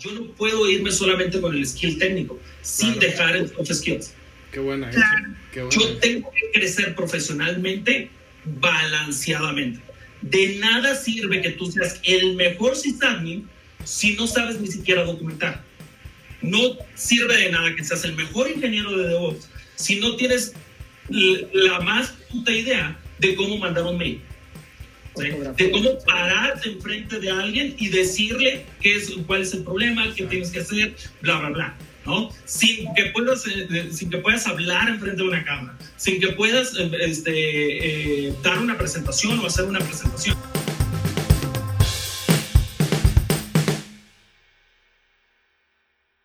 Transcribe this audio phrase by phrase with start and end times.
[0.00, 4.14] yo no puedo irme solamente con el skill técnico, sin dejar el soft skills.
[4.50, 4.90] Qué buena.
[5.54, 8.10] Yo tengo que crecer profesionalmente
[8.44, 9.80] balanceadamente.
[10.22, 13.48] De nada sirve que tú seas el mejor sysadmin
[13.84, 15.62] si no sabes ni siquiera documentar.
[16.42, 20.54] No sirve de nada que seas el mejor ingeniero de DevOps si no tienes
[21.08, 24.20] la más puta idea de cómo mandar un mail.
[25.20, 30.24] De cómo pararte enfrente de alguien y decirle qué es, cuál es el problema, qué
[30.24, 31.76] tienes que hacer, bla, bla, bla.
[32.06, 32.30] ¿no?
[32.46, 36.74] Sin que puedas, eh, sin que puedas hablar enfrente de una cámara, sin que puedas
[36.78, 40.36] eh, este, eh, dar una presentación o hacer una presentación.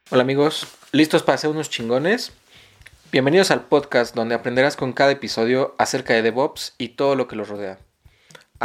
[0.10, 2.32] Hola amigos, ¿listos para hacer unos chingones?
[3.12, 7.36] Bienvenidos al podcast donde aprenderás con cada episodio acerca de DevOps y todo lo que
[7.36, 7.80] los rodea.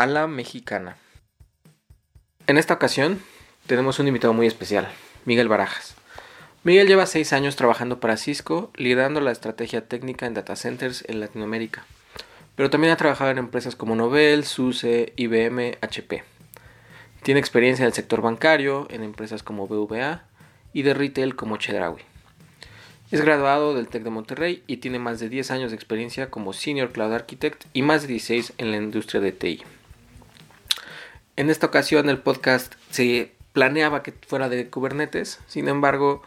[0.00, 0.96] A la mexicana.
[2.46, 3.20] En esta ocasión
[3.66, 4.88] tenemos un invitado muy especial,
[5.26, 5.94] Miguel Barajas.
[6.64, 11.20] Miguel lleva seis años trabajando para Cisco, liderando la estrategia técnica en data centers en
[11.20, 11.84] Latinoamérica,
[12.56, 16.24] pero también ha trabajado en empresas como Novell, SUSE, IBM, HP.
[17.22, 20.24] Tiene experiencia en el sector bancario, en empresas como BVA
[20.72, 22.00] y de retail como Chedraui.
[23.10, 26.54] Es graduado del TEC de Monterrey y tiene más de 10 años de experiencia como
[26.54, 29.62] Senior Cloud Architect y más de 16 en la industria de TI.
[31.40, 36.22] En esta ocasión el podcast se planeaba que fuera de Kubernetes, sin embargo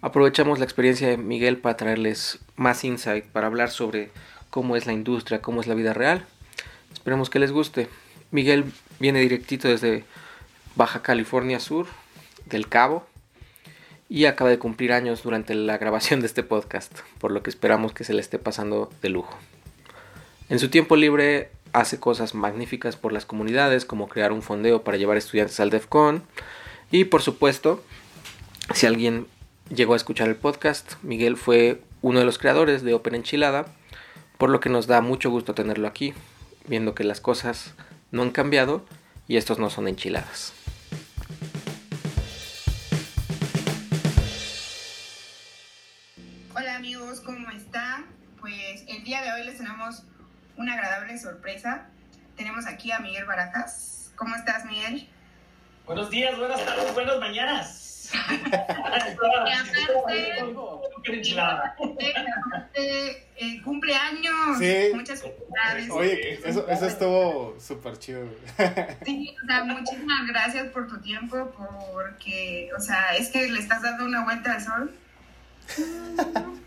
[0.00, 4.10] aprovechamos la experiencia de Miguel para traerles más insight, para hablar sobre
[4.50, 6.26] cómo es la industria, cómo es la vida real.
[6.92, 7.86] Esperemos que les guste.
[8.32, 8.64] Miguel
[8.98, 10.02] viene directito desde
[10.74, 11.86] Baja California Sur,
[12.46, 13.06] del Cabo,
[14.08, 17.92] y acaba de cumplir años durante la grabación de este podcast, por lo que esperamos
[17.92, 19.38] que se le esté pasando de lujo.
[20.48, 24.96] En su tiempo libre hace cosas magníficas por las comunidades, como crear un fondeo para
[24.96, 26.22] llevar estudiantes al DEFCON,
[26.90, 27.82] y por supuesto,
[28.74, 29.26] si alguien
[29.68, 33.66] llegó a escuchar el podcast, Miguel fue uno de los creadores de Open Enchilada,
[34.38, 36.14] por lo que nos da mucho gusto tenerlo aquí,
[36.66, 37.74] viendo que las cosas
[38.10, 38.84] no han cambiado
[39.28, 40.54] y estos no son enchiladas.
[49.06, 50.02] día de hoy les tenemos
[50.56, 51.86] una agradable sorpresa.
[52.36, 54.12] Tenemos aquí a Miguel Barajas.
[54.16, 55.08] ¿Cómo estás, Miguel?
[55.84, 57.82] Buenos días, buenas tardes, buenas mañanas.
[62.74, 64.58] eh, cumpleaños.
[64.58, 64.90] Sí.
[64.94, 65.90] Muchas felicidades.
[65.90, 68.28] Oye, eso, eso estuvo súper chido.
[69.04, 71.52] Sí, o sea, muchísimas gracias por tu tiempo,
[71.92, 74.94] porque, o sea, es que le estás dando una vuelta al sol.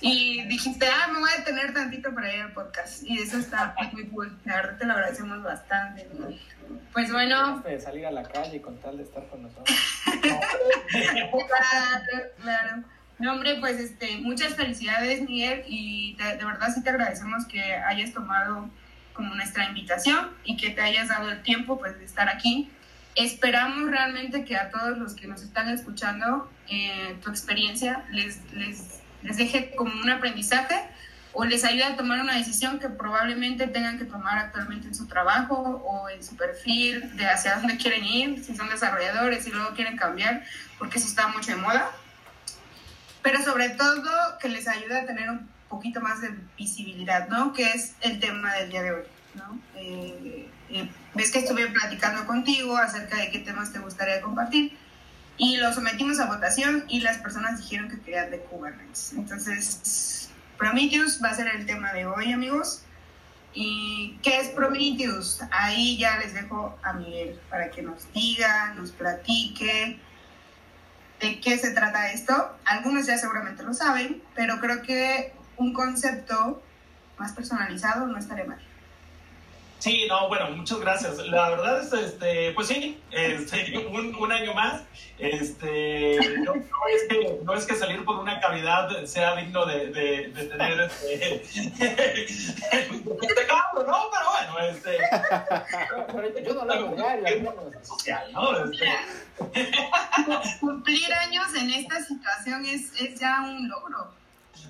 [0.00, 3.02] Y dijiste, ah, me voy a detener tantito para ir al podcast.
[3.04, 4.38] Y eso está muy cool.
[4.44, 6.08] La verdad te lo agradecemos bastante.
[6.92, 7.60] Pues bueno.
[7.60, 9.76] De salir a la calle con tal de estar con nosotros.
[10.20, 11.40] claro,
[12.42, 12.82] claro.
[13.18, 15.64] No, hombre, pues este, muchas felicidades, Miguel.
[15.66, 18.68] Y de, de verdad sí te agradecemos que hayas tomado
[19.12, 22.70] como nuestra invitación y que te hayas dado el tiempo pues, de estar aquí.
[23.16, 28.99] Esperamos realmente que a todos los que nos están escuchando, eh, tu experiencia les, les
[29.22, 30.88] les deje como un aprendizaje
[31.32, 35.06] o les ayude a tomar una decisión que probablemente tengan que tomar actualmente en su
[35.06, 39.74] trabajo o en su perfil de hacia dónde quieren ir, si son desarrolladores y luego
[39.74, 40.44] quieren cambiar,
[40.78, 41.90] porque eso está mucho de moda.
[43.22, 47.52] Pero sobre todo que les ayude a tener un poquito más de visibilidad, ¿no?
[47.52, 49.02] Que es el tema del día de hoy,
[49.34, 49.60] ¿no?
[49.76, 54.76] Eh, eh, ves que estuve platicando contigo acerca de qué temas te gustaría compartir
[55.40, 59.14] y lo sometimos a votación y las personas dijeron que querían de Kubernetes.
[59.14, 60.28] Entonces,
[60.58, 62.82] Prometheus va a ser el tema de hoy, amigos.
[63.54, 65.40] ¿Y qué es Prometheus?
[65.50, 69.98] Ahí ya les dejo a Miguel para que nos diga, nos platique
[71.20, 72.58] de qué se trata esto.
[72.66, 76.62] Algunos ya seguramente lo saben, pero creo que un concepto
[77.16, 78.60] más personalizado no estaría mal.
[79.80, 81.18] Sí, no, bueno, muchas gracias.
[81.28, 84.82] La verdad es, este, pues sí, este, un, un, año más.
[85.18, 90.28] Este, no, es que, no es que salir por una cavidad sea digno de, de,
[90.28, 92.26] de tener este, este
[93.46, 94.10] cambio, ¿no?
[94.10, 94.98] Pero bueno, este.
[96.44, 96.94] yo no lo hago
[97.82, 98.64] social, ¿no?
[98.64, 98.86] Este.
[100.60, 104.19] Cumplir años en esta situación es, es ya un logro.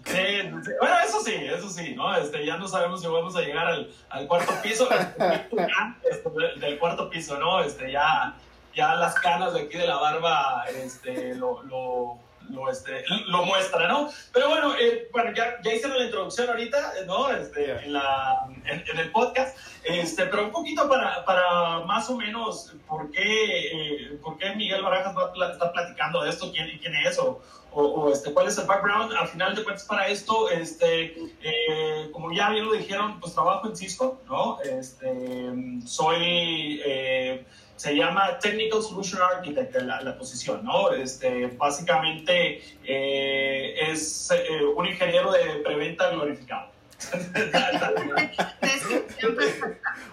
[0.04, 0.50] Sí,
[0.80, 2.16] bueno, eso sí, eso sí, ¿no?
[2.16, 4.88] Este, ya no sabemos si vamos a llegar al, al cuarto piso,
[6.10, 7.60] este, del cuarto piso, ¿no?
[7.60, 8.34] Este, ya,
[8.74, 12.18] ya las canas de aquí de la barba este, lo, lo,
[12.50, 14.10] lo, este, lo muestra, ¿no?
[14.32, 17.30] Pero bueno, eh, bueno ya, ya hice la introducción ahorita, ¿no?
[17.30, 22.16] Este, en, la, en, en, el podcast, este, pero un poquito para, para más o
[22.16, 26.94] menos por qué, eh, por qué Miguel Barajas va estar platicando de esto, quién, quién
[27.06, 27.40] es o,
[27.72, 29.12] o, o, este, cuál es el background.
[29.12, 33.68] Al final de cuentas, para esto, este, eh, como ya bien lo dijeron, pues trabajo
[33.68, 34.60] en Cisco, ¿no?
[34.60, 35.52] Este,
[35.86, 37.44] soy, eh,
[37.80, 40.92] se llama Technical Solution Architect la, la posición, ¿no?
[40.92, 46.68] Este, básicamente eh, es eh, un ingeniero de preventa glorificado.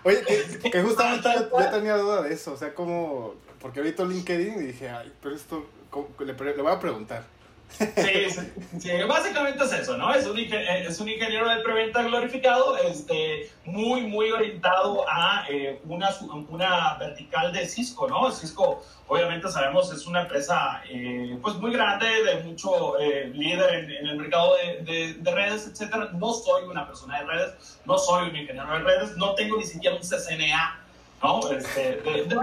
[0.04, 0.22] Oye,
[0.62, 4.68] que, que justamente yo, tenía duda de eso, o sea, como, porque ahorita LinkedIn y
[4.68, 5.66] dije, ay, pero esto,
[6.20, 7.24] le, pre- le voy a preguntar.
[7.70, 7.86] Sí,
[8.32, 8.42] sí,
[8.80, 10.12] sí, básicamente es eso, ¿no?
[10.14, 15.80] Es un, eh, es un ingeniero de preventa glorificado, este, muy, muy orientado a eh,
[15.86, 16.10] una,
[16.50, 18.32] una vertical de Cisco, ¿no?
[18.32, 23.92] Cisco, obviamente sabemos, es una empresa eh, pues muy grande, de mucho eh, líder en,
[23.92, 26.10] en el mercado de, de- de redes, etcétera.
[26.14, 29.66] No soy una persona de redes, no soy un ingeniero de redes, no tengo ni
[29.66, 30.80] siquiera un CCNA,
[31.22, 31.52] ¿no?
[31.52, 32.36] Este, de- de-.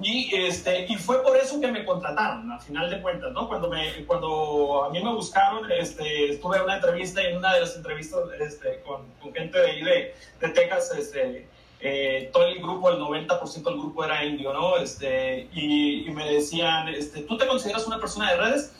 [0.00, 3.48] Y, este, y fue por eso que me contrataron, a final de cuentas, ¿no?
[3.48, 7.60] Cuando, me, cuando a mí me buscaron, este, estuve en una entrevista en una de
[7.60, 11.48] las entrevistas este, con, con gente de ahí de, de Texas, este,
[11.80, 14.76] eh, todo el grupo, el 90% del grupo era indio, ¿no?
[14.76, 18.72] Este, y, y me decían, este, ¿tú te consideras una persona de redes?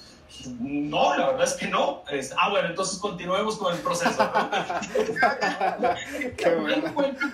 [0.61, 2.03] No, la verdad es que no.
[2.11, 4.31] Es, ah, bueno, entonces continuemos con el proceso.
[5.79, 5.95] ¿no?
[6.37, 6.51] Qué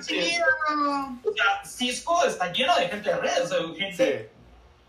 [0.02, 0.46] Chido.
[1.24, 4.38] o sea, Cisco está lleno de gente de redes, o sea, gente Sí,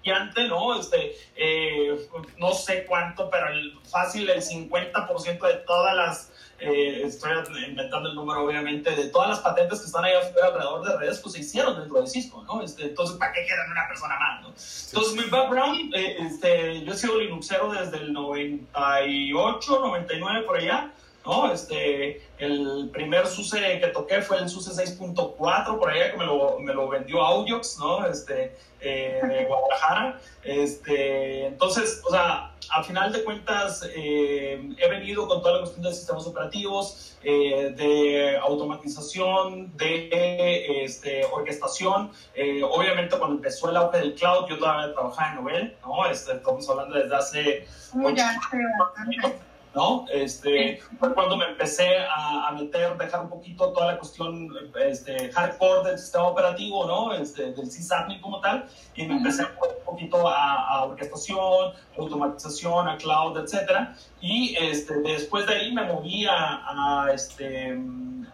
[0.04, 0.80] brillante, ¿no?
[0.80, 2.08] Este, eh,
[2.38, 7.32] no sé cuánto, pero el, fácil el 50% de todas las, eh, estoy
[7.68, 11.20] inventando el número obviamente, de todas las patentes que están ahí afuera alrededor de redes,
[11.20, 12.62] pues se hicieron dentro de Cisco, ¿no?
[12.62, 14.48] Este, entonces, ¿para qué quedan una persona más, no?
[14.48, 20.92] Entonces, mi background, eh, este, yo he sido Linuxero desde el 98, 99 por allá.
[21.26, 21.52] ¿no?
[21.54, 26.60] Este, el primer SUSE que toqué fue el SUSE 6.4, por allá que me lo,
[26.60, 28.06] me lo vendió Audiox, ¿no?
[28.06, 30.20] Este, eh, de Guadalajara.
[30.44, 35.84] Este, entonces, o sea, al final de cuentas, eh, he venido con toda la cuestión
[35.84, 42.12] de sistemas operativos, eh, de automatización, de este, orquestación.
[42.34, 46.06] Eh, obviamente, cuando empezó el auge del cloud, yo todavía trabajaba en Novel, ¿no?
[46.08, 49.53] Este, estamos hablando desde hace Muy ya, sí, bastante.
[49.74, 50.06] ¿No?
[50.12, 54.50] Este, fue cuando me empecé a, a meter, dejar un poquito toda la cuestión
[54.86, 57.14] este, hardcore del sistema operativo, ¿no?
[57.14, 58.66] Este, del sysadmin como tal,
[58.96, 64.56] y me empecé a poner un poquito a, a orquestación, automatización, a cloud, etcétera, y
[64.60, 67.78] este, después de ahí me moví a, a, este,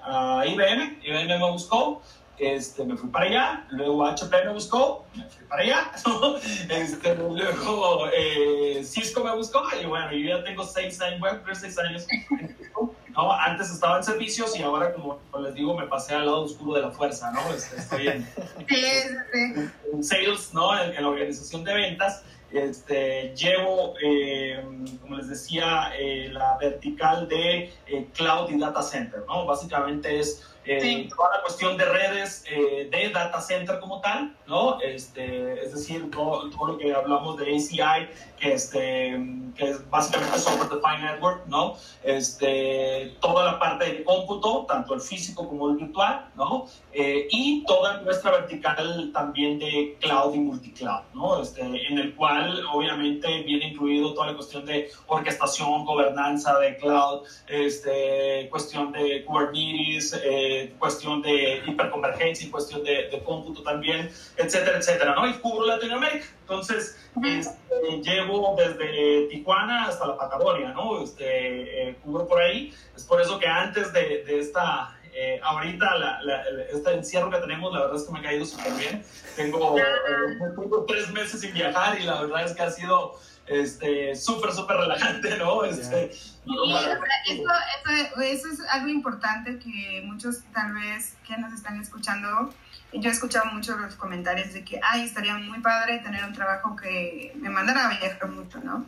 [0.03, 2.01] a IBM, IBM me buscó,
[2.39, 6.37] este, me fui para allá, luego HP me buscó, me fui para allá, ¿no?
[6.69, 11.59] este, luego eh, Cisco me buscó y bueno, yo ya tengo seis años, bueno, tres,
[11.59, 12.07] seis años
[13.11, 13.31] ¿no?
[13.31, 16.81] Antes estaba en servicios y ahora, como les digo, me pasé al lado oscuro de
[16.81, 17.41] la fuerza, ¿no?
[17.53, 18.27] Este, estoy en,
[19.93, 20.79] en sales, ¿no?
[20.79, 22.23] En, en la organización de ventas.
[22.51, 24.63] Este, llevo, eh,
[25.01, 27.71] como les decía, eh, la vertical de
[28.15, 29.45] cloud y data center, ¿no?
[29.45, 31.09] Básicamente es eh, Sí.
[31.15, 34.79] toda la cuestión de redes eh, de data center como tal, ¿no?
[34.81, 38.07] Este, es decir, todo, todo lo que hablamos de ACI,
[38.39, 39.19] que, este,
[39.55, 41.75] que es básicamente Software Defined Network, ¿no?
[42.03, 46.67] Este, toda la parte de cómputo, tanto el físico como el virtual, ¿no?
[46.93, 51.41] Eh, y toda nuestra vertical también de cloud y multicloud, ¿no?
[51.41, 57.23] Este, en el cual obviamente viene incluido toda la cuestión de orquestación, gobernanza de cloud,
[57.47, 64.77] este, cuestión de Kubernetes, eh, cuestión de hiperconvergencia y cuestión de, de cómputo también, etcétera,
[64.77, 65.27] etcétera, ¿no?
[65.27, 66.25] Y cubro Latinoamérica.
[66.41, 71.01] Entonces, este, llevo desde Tijuana hasta la Patagonia, ¿no?
[71.03, 72.73] Este, eh, cubro por ahí.
[72.95, 77.37] Es por eso que antes de, de esta, eh, ahorita, la, la- este encierro que
[77.37, 79.03] tenemos, la verdad es que me ha caído súper bien.
[79.35, 79.81] Tengo, eh,
[80.55, 84.77] tengo tres meses sin viajar y la verdad es que ha sido este, súper, súper
[84.77, 85.63] relajante, ¿no?
[85.63, 86.11] Este,
[87.27, 87.43] eso,
[87.85, 92.53] eso, eso es algo importante que muchos tal vez que nos están escuchando,
[92.93, 96.75] yo he escuchado mucho los comentarios de que, ay, estaría muy padre tener un trabajo
[96.75, 98.85] que me mandara a viajar mucho, ¿no?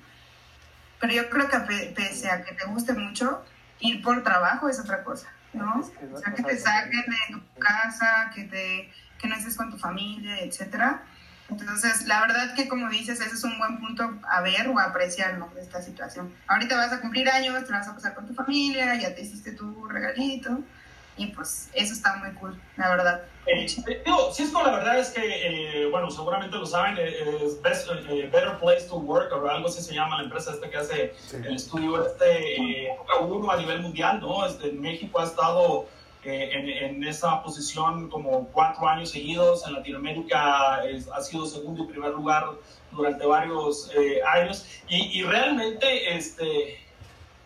[0.99, 3.43] Pero yo creo que pe- pese a que te guste mucho,
[3.79, 5.81] ir por trabajo es otra cosa, ¿no?
[5.81, 9.55] Es que O sea, que te saquen de tu casa, que, te, que no estés
[9.55, 11.01] con tu familia, etcétera.
[11.51, 14.85] Entonces, la verdad que como dices, ese es un buen punto a ver o a
[14.85, 15.49] apreciar ¿no?
[15.53, 16.33] de esta situación.
[16.47, 19.51] Ahorita vas a cumplir años, te vas a pasar con tu familia, ya te hiciste
[19.51, 20.59] tu regalito
[21.17, 23.21] y pues eso está muy cool, la verdad.
[23.45, 23.67] Eh,
[24.05, 25.21] digo, Cisco la verdad es que,
[25.83, 29.67] eh, bueno, seguramente lo saben, eh, es Best- eh, Better Place to Work o algo
[29.67, 31.35] así se llama la empresa esta que hace sí.
[31.37, 32.55] el estudio este,
[32.85, 32.89] eh,
[33.19, 34.45] uno a nivel mundial, ¿no?
[34.45, 35.87] Este, en México ha estado
[36.23, 39.65] eh, en, en, esa posición como cuatro años seguidos.
[39.65, 42.45] En Latinoamérica es, ha sido segundo y primer lugar
[42.91, 44.65] durante varios eh, años.
[44.87, 46.79] Y, y, realmente, este,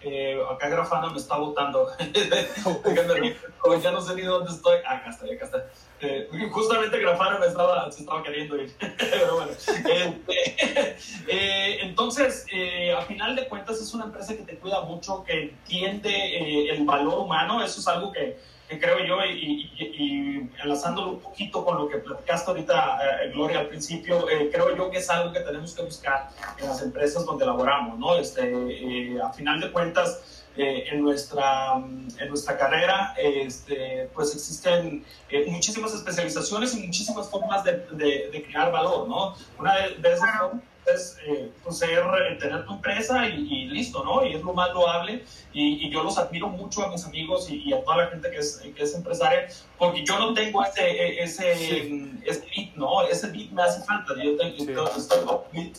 [0.02, 1.90] eh, acá Grafana me está votando.
[3.82, 4.78] ya no sé ni dónde estoy.
[4.86, 5.66] Ah, acá está, acá está.
[6.02, 8.72] Eh, justamente Grafana me estaba, se estaba queriendo ir.
[8.80, 9.52] Pero bueno.
[9.52, 15.24] Este, eh, entonces, eh, a final de cuentas, es una empresa que te cuida mucho,
[15.24, 17.64] que entiende el valor humano.
[17.64, 21.88] Eso es algo que, que creo yo, y, y, y, enlazándolo un poquito con lo
[21.88, 23.00] que platicaste ahorita,
[23.34, 27.26] Gloria, al principio, creo yo que es algo que tenemos que buscar en las empresas
[27.26, 28.16] donde laboramos, ¿no?
[28.16, 35.46] Este, a final de cuentas, eh, en, nuestra, en nuestra carrera, este, pues existen eh,
[35.50, 39.36] muchísimas especializaciones y muchísimas formas de, de, de crear valor, ¿no?
[39.60, 40.64] Una de, de esas formas
[40.94, 42.04] es eh, pues ser,
[42.40, 44.26] tener tu empresa y, y, listo, ¿no?
[44.26, 45.24] Y es lo más loable
[45.54, 48.30] y, y yo los admiro mucho a mis amigos y, y, a toda la gente
[48.30, 52.12] que es, que es empresaria porque yo no tengo ese, ese, sí.
[52.26, 53.02] ese beat, ¿no?
[53.08, 55.00] Ese beat me hace falta, yo tengo, sí.
[55.00, 55.74] estoy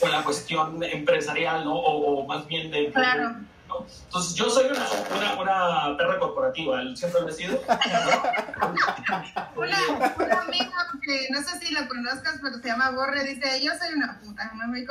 [0.00, 1.74] con la cuestión empresarial, ¿no?
[1.74, 2.90] O, o más bien de...
[2.92, 3.36] Claro.
[3.68, 3.86] ¿No?
[4.06, 7.62] Entonces, yo soy una, una, una perra corporativa, siempre lo he sido.
[9.56, 9.78] una,
[10.16, 13.94] una amiga que no sé si la conozcas, pero se llama Borre, dice: Yo soy
[13.94, 14.84] una puta, no me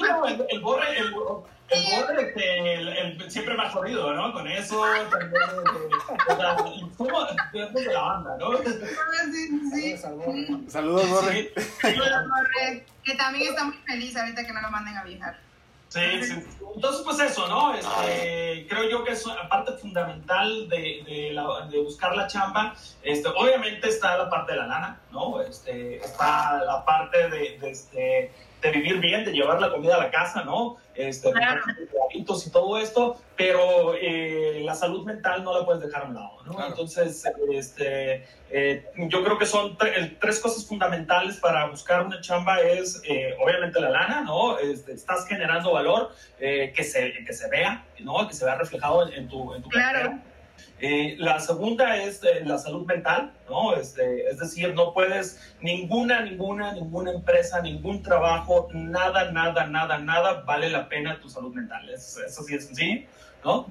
[0.00, 4.32] no, el, el Borre, el, el Borre este, el, el, siempre me ha jodido, ¿no?
[4.32, 5.50] Con eso, también,
[6.28, 6.56] o sea,
[6.96, 8.58] somos de la banda, ¿no?
[8.58, 9.96] Sí, sí.
[10.68, 11.52] Saludos, Borre.
[11.56, 11.62] Sí.
[11.80, 12.86] Saludos, Borre.
[13.02, 15.45] Que también está muy feliz ahorita que no lo manden a viajar.
[15.96, 16.46] Sí, sí.
[16.74, 17.74] Entonces, pues eso, ¿no?
[17.74, 22.74] Este, creo yo que es parte fundamental de, de, la, de, buscar la chamba.
[23.02, 25.40] Este, obviamente está la parte de la lana, ¿no?
[25.40, 28.30] Este, está la parte de, de, este,
[28.62, 30.76] de vivir bien, de llevar la comida a la casa, ¿no?
[30.94, 31.60] Este, Claro.
[32.10, 36.42] y todo esto, pero eh, la salud mental no la puedes dejar a un lado,
[36.46, 36.52] ¿no?
[36.54, 36.70] Claro.
[36.70, 37.22] Entonces,
[37.52, 43.02] este, eh, yo creo que son tre tres cosas fundamentales para buscar una chamba es,
[43.06, 44.58] eh, obviamente, la lana, ¿no?
[44.58, 48.26] Este, estás generando valor eh, que, se, que se vea, ¿no?
[48.26, 49.98] Que se vea reflejado en, en tu, en tu Claro.
[50.00, 50.22] cartera.
[50.78, 53.74] Eh, la segunda es eh, la salud mental, ¿no?
[53.74, 60.42] Este, es decir, no puedes, ninguna, ninguna, ninguna empresa, ningún trabajo, nada, nada, nada, nada
[60.42, 61.88] vale la pena tu salud mental.
[61.88, 63.06] Es, es así de sencillo,
[63.42, 63.66] ¿no?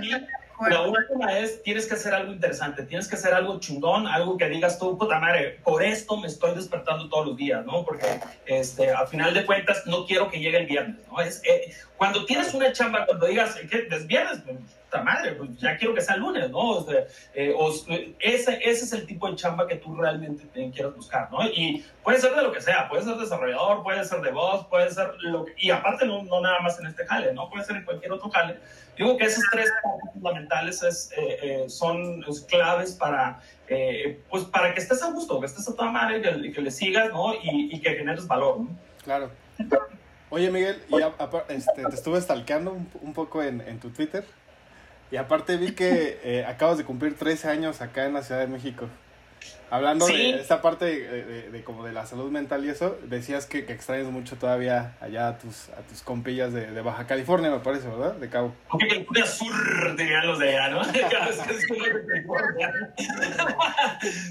[0.00, 4.36] Y la última es, tienes que hacer algo interesante, tienes que hacer algo chingón, algo
[4.36, 7.84] que digas tú, puta madre, por esto me estoy despertando todos los días, ¿no?
[7.84, 11.20] Porque este, al final de cuentas no quiero que llegue el viernes, ¿no?
[11.20, 13.86] Es, eh, cuando tienes una chamba, cuando digas, ¿qué?
[13.88, 14.42] ¿Es viernes?
[14.88, 16.70] Puta madre, pues ya quiero que sea lunes, ¿no?
[16.70, 17.04] O sea,
[17.34, 17.70] eh, o,
[18.18, 21.44] ese, ese es el tipo de chamba que tú realmente te quieres buscar, ¿no?
[21.44, 24.90] Y puede ser de lo que sea, puede ser desarrollador, puede ser de voz, puede
[24.90, 27.50] ser lo que, y aparte no, no nada más en este jale, ¿no?
[27.50, 28.58] Puede ser en cualquier otro jale.
[28.96, 29.70] Digo que esas tres
[30.12, 35.38] fundamentales es, eh, eh, son es claves para, eh, pues para que estés a gusto,
[35.38, 37.34] que estés a toda madre, que, que le sigas, ¿no?
[37.34, 38.68] Y, y que generes valor, ¿no?
[39.04, 39.30] Claro.
[40.30, 41.14] Oye, Miguel, y a,
[41.48, 44.24] este, te estuve stalkeando un, un poco en, en, tu Twitter.
[45.10, 48.46] Y aparte vi que eh, acabas de cumplir 13 años acá en la Ciudad de
[48.46, 48.88] México.
[49.70, 50.32] Hablando Sí.
[50.32, 53.66] de esta parte de, de- de como de la salud mental y eso, decías que,
[53.66, 57.58] que extrañas mucho todavía allá a tus, a tus compillas de, de Baja California, me
[57.58, 58.14] parece, ¿verdad?
[58.14, 58.54] De Cabo.
[58.70, 60.80] Porque el pura sur, dirían los de allá, ¿no?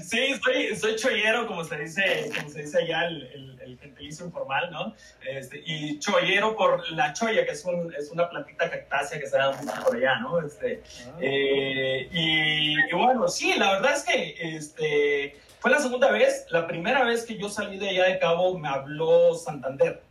[0.02, 4.26] Sí, soy, soy chollero, como se dice, como se dice allá el, el, el gentilicio
[4.26, 4.94] informal, ¿no?
[5.26, 9.36] Este, y chollero por la cholla, que es, un, es una plantita cactácea que se
[9.36, 10.40] da mucho por allá, ¿no?
[10.40, 10.82] Este,
[11.20, 16.46] eh, y, y bueno, sí, la verdad es que este, fue la segunda vez.
[16.50, 20.02] La primera vez que yo salí de allá de Cabo me habló Santander.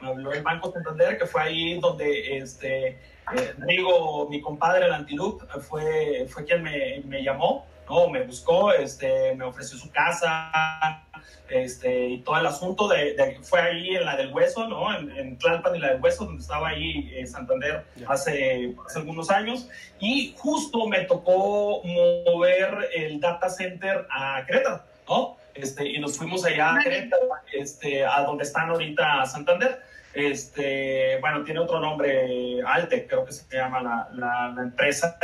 [0.00, 4.92] Me habló el Banco Santander, que fue ahí donde este, eh, Rigo, mi compadre, el
[4.92, 8.08] Antiloop, fue, fue quien me, me llamó, ¿no?
[8.08, 11.03] me buscó, este, me ofreció su casa,
[11.48, 14.96] este, y todo el asunto de, de, fue ahí en la del Hueso, ¿no?
[14.96, 19.30] En, en Tlalpan y la del Hueso, donde estaba ahí eh, Santander hace, hace algunos
[19.30, 19.68] años,
[20.00, 25.36] y justo me tocó mover el data center a Querétaro, ¿no?
[25.54, 26.82] Este, y nos fuimos allá a.
[26.82, 29.80] Querétaro, este, a donde están ahorita Santander.
[30.14, 35.18] Este, bueno, tiene otro nombre, Alte, creo que se llama la, la, la empresa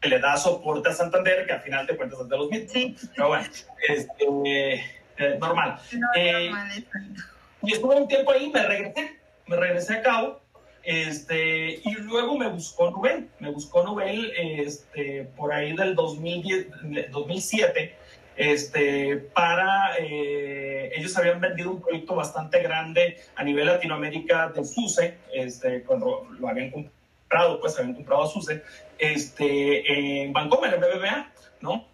[0.00, 2.72] que le da soporte a Santander, que al final de cuentas es de los mismos.
[2.72, 3.44] Sí, Pero bueno,
[3.86, 5.78] este, eh, normal.
[5.92, 7.22] no, Eh, no, mal, exacto.
[7.62, 10.40] Y estuve un tiempo ahí, me regresé, me regresé a Cabo,
[10.82, 16.66] este, y luego me buscó Nubel, me buscó Nubel este, por ahí del 2010,
[17.10, 17.96] 2007,
[18.36, 25.18] este, para, eh, ellos habían vendido un proyecto bastante grande a nivel Latinoamérica de SUSE,
[25.34, 28.62] este, cuando lo habían comprado pues habían comprado a Suse,
[28.98, 31.89] este, en Vancouver, en BBVA, ¿no?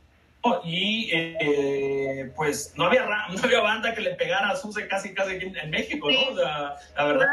[0.64, 5.36] Y eh, pues no había, no había banda que le pegara a Suse casi, casi
[5.36, 6.32] en, México, ¿no?
[6.32, 7.28] O sea, la verdad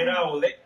[0.00, 0.58] era Ode-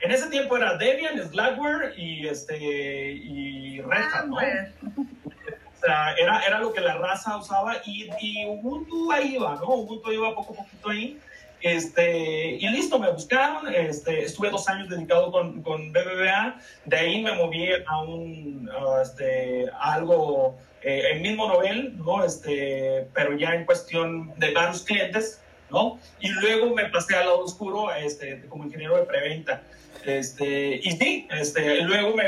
[0.00, 4.36] En ese tiempo era Debian, Slackware y, este, y Red Hat, ¿no?
[4.36, 9.68] O sea, era, era lo que la raza usaba y, y Ubuntu ahí iba, ¿no?
[9.68, 11.18] Ubuntu iba poco a poquito ahí.
[11.62, 17.22] Este, y listo, me buscaron, este, estuve dos años dedicado con, con BBVA, de ahí
[17.22, 22.24] me moví a un, a, este, a algo, eh, el mismo novel, ¿no?
[22.24, 25.98] Este, pero ya en cuestión de varios clientes, ¿no?
[26.20, 29.62] Y luego me pasé al lado oscuro, este, como ingeniero de preventa.
[30.04, 32.24] Este, y sí, este, luego, me,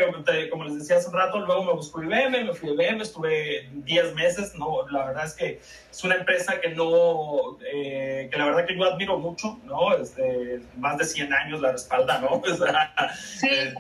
[0.49, 3.69] como les decía hace un rato, luego me buscó IBM, me fui a IBM, estuve
[3.73, 8.45] 10 meses, no, la verdad es que es una empresa que no, eh, que la
[8.47, 9.93] verdad que yo admiro mucho, ¿no?
[9.97, 12.29] Este, más de 100 años la respalda, ¿no?
[12.45, 13.75] O sea, Sí, eh,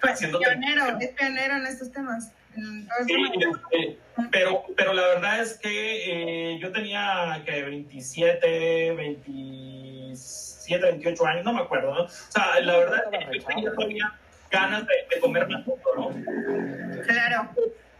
[0.00, 2.30] pues, haciendo- pionero, es pionero en estos temas.
[2.56, 3.98] En Sí, este,
[4.30, 11.52] pero, pero la verdad es que eh, yo tenía que 27, 27, 28 años, no
[11.52, 12.02] me acuerdo, ¿no?
[12.04, 14.12] O sea, la verdad es que yo tenía todavía
[14.50, 17.02] ganas de, de comerme el mundo, ¿no?
[17.06, 17.50] Claro,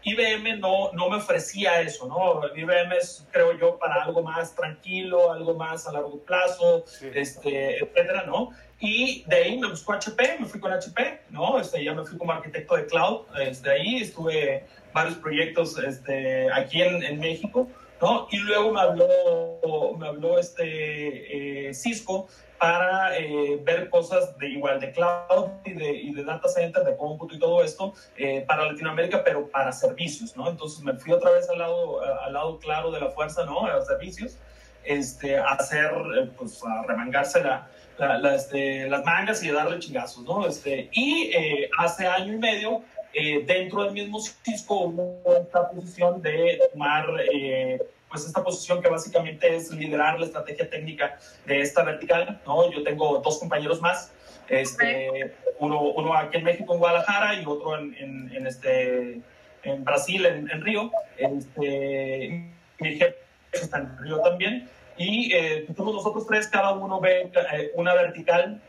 [0.03, 2.41] IBM no, no me ofrecía eso, ¿no?
[2.55, 7.09] IBM es, creo yo, para algo más tranquilo, algo más a largo plazo, Sí.
[7.13, 8.49] este, etcétera, ¿no?
[8.85, 11.57] Y de ahí me buscó HP, me fui con HP, ¿no?
[11.57, 16.81] Este, ya me fui como arquitecto de cloud, desde ahí estuve varios proyectos este, aquí
[16.81, 17.69] en, en México,
[18.01, 18.27] ¿no?
[18.29, 22.27] Y luego me habló, me habló este, eh, Cisco
[22.59, 26.97] para eh, ver cosas de igual de cloud y de, y de data center, de
[26.97, 30.49] cómputo y todo esto eh, para Latinoamérica, pero para servicios, ¿no?
[30.49, 33.65] Entonces me fui otra vez al lado, al lado claro de la fuerza, ¿no?
[33.65, 34.37] A los servicios,
[34.83, 37.41] este, a hacer, eh, pues a remangarse
[37.97, 40.45] la, la- este, las mangas y darle chingazos, ¿no?
[40.47, 42.81] Este, y eh, hace año y medio,
[43.13, 48.89] eh, dentro del mismo Cisco hubo esta posición de tomar, eh, pues esta posición que
[48.89, 52.71] básicamente es liderar la estrategia técnica de esta vertical, ¿no?
[52.71, 54.11] Yo tengo dos compañeros más,
[54.49, 59.21] este, uno, uno aquí en México, en Guadalajara, y otro en, en, en este,
[59.63, 60.91] en Brasil, en, en Río.
[61.17, 63.15] Este, mi jefe
[63.53, 64.67] está en Río también.
[64.97, 68.61] Y eh, somos nosotros tres, cada uno ve eh, una vertical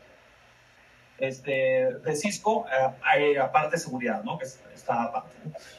[1.17, 1.51] este,
[2.03, 4.37] de Cisco, eh, hay aparte seguridad, ¿no?
[4.37, 5.35] Que está aparte.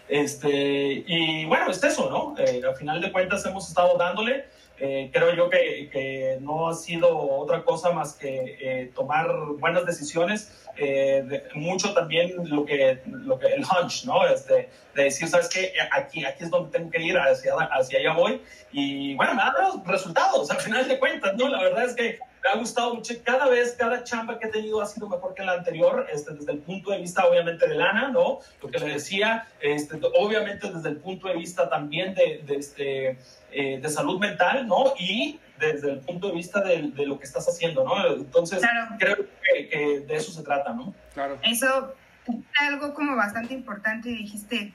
[0.08, 2.34] Este, y bueno, es eso, ¿no?
[2.42, 4.46] Eh, al final de cuentas hemos estado dándole.
[4.78, 9.26] Eh, creo yo que, que no ha sido otra cosa más que eh, tomar
[9.58, 14.26] buenas decisiones, eh, de- mucho también lo que, lo que el hunch, ¿no?
[14.26, 15.72] Este, de decir, ¿sabes qué?
[15.92, 18.42] Aquí, aquí es donde tengo que ir, hacia, hacia allá voy.
[18.72, 21.48] Y bueno, me ha dado resultados, al final de cuentas, ¿no?
[21.48, 23.14] La verdad es que me ha gustado mucho.
[23.24, 26.52] Cada vez, cada chamba que he tenido ha sido mejor que la anterior, este, desde
[26.52, 28.40] el punto de vista, obviamente, de lana, ¿no?
[28.62, 33.18] Lo que le decía, este, obviamente, desde el punto de vista también de, de, este,
[33.58, 34.92] eh, de salud mental, ¿no?
[34.98, 38.14] Y desde el punto de vista de, de lo que estás haciendo, ¿no?
[38.14, 38.96] Entonces, claro.
[38.98, 40.94] creo que, que de eso se trata, ¿no?
[41.14, 41.38] Claro.
[41.42, 41.94] Eso
[42.28, 44.10] es algo como bastante importante.
[44.10, 44.74] Dijiste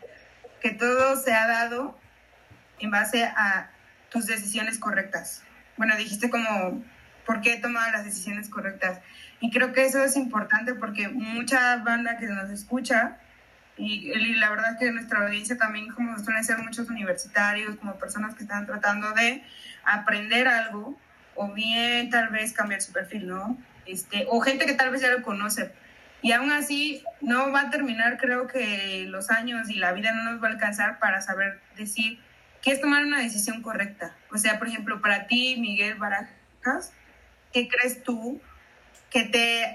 [0.61, 1.95] que todo se ha dado
[2.79, 3.69] en base a
[4.09, 5.43] tus decisiones correctas.
[5.77, 6.83] Bueno, dijiste como
[7.27, 8.99] por qué he tomado las decisiones correctas.
[9.41, 13.19] Y creo que eso es importante porque mucha banda que nos escucha,
[13.81, 18.43] y, la verdad que nuestra audiencia también, como suelen ser muchos universitarios, como personas que
[18.43, 19.43] están tratando de
[19.83, 20.97] aprender algo,
[21.35, 23.57] o bien tal vez cambiar su perfil, ¿no?
[23.85, 25.71] Este, o gente que tal vez ya lo conoce,
[26.21, 30.23] y aún así, no va a terminar, creo que los años y la vida no
[30.23, 32.19] nos va a alcanzar para saber decir
[32.61, 34.15] qué es tomar una decisión correcta.
[34.31, 36.93] O sea, por ejemplo, para ti, Miguel Barajas,
[37.51, 38.39] ¿qué crees tú
[39.09, 39.65] que te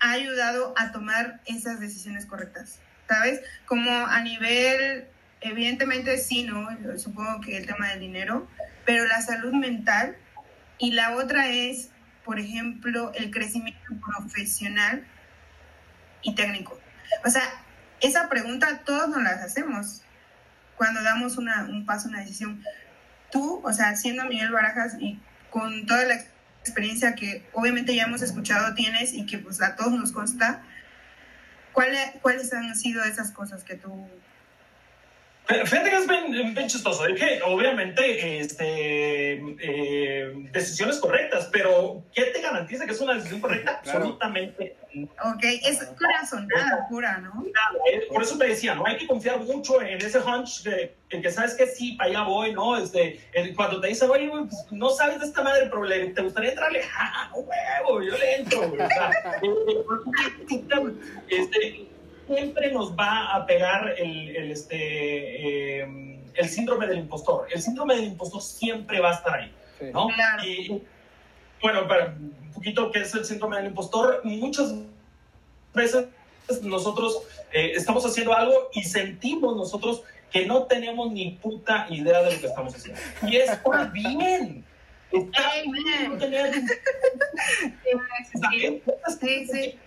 [0.00, 2.80] ha ayudado a tomar esas decisiones correctas?
[3.10, 3.40] ¿Sabes?
[3.66, 5.04] Como a nivel,
[5.40, 6.68] evidentemente sí, ¿no?
[6.80, 8.48] Yo supongo que el tema del dinero,
[8.86, 10.16] pero la salud mental
[10.78, 11.88] y la otra es,
[12.24, 15.04] por ejemplo, el crecimiento profesional
[16.22, 16.78] y técnico.
[17.24, 17.42] O sea,
[18.00, 20.02] esa pregunta todos nos las hacemos
[20.76, 22.62] cuando damos una, un paso, una decisión.
[23.32, 25.18] Tú, o sea, siendo Miguel Barajas y
[25.50, 26.14] con toda la
[26.60, 30.62] experiencia que obviamente ya hemos escuchado tienes y que pues a todos nos consta,
[31.72, 34.08] ¿cuáles, cuáles han sido esas cosas que tú...
[35.64, 42.24] Fíjate que es bien, bien chistoso, es que obviamente este, eh, decisiones correctas, pero ¿qué
[42.24, 43.80] te garantiza que es una decisión correcta?
[43.82, 43.98] Claro.
[43.98, 44.76] Absolutamente
[45.24, 47.32] Ok, es corazonada pura, ¿no?
[47.34, 47.78] nada.
[47.92, 51.22] Eh, Por eso te decía, no hay que confiar mucho en ese hunch de, en
[51.22, 52.76] que sabes que sí, para allá voy, ¿no?
[52.76, 56.22] Este, el- cuando te dice, oye, pues, no sabes de esta madre, pero le- te
[56.22, 58.02] gustaría entrarle, ¡ah, huevo!
[58.02, 58.80] Yo le entro, güey.
[58.80, 59.10] O sea,
[59.42, 60.90] eh,
[61.28, 61.86] este,
[62.34, 67.46] siempre nos va a pegar el, el, este, eh, el síndrome del impostor.
[67.52, 69.86] El síndrome del impostor siempre va a estar ahí, Sí.
[69.92, 70.08] ¿no?
[70.08, 70.44] Claro.
[70.44, 70.82] Y,
[71.62, 74.74] bueno, para un poquito qué es el síndrome del impostor, muchas
[75.74, 76.06] veces
[76.62, 82.34] nosotros eh, estamos haciendo algo y sentimos nosotros que no tenemos ni puta idea de
[82.34, 83.00] lo que estamos haciendo.
[83.26, 84.64] Y está bien.
[85.12, 86.52] Está bien no tener-
[88.32, 88.82] está bien.
[89.20, 89.78] Sí, sí.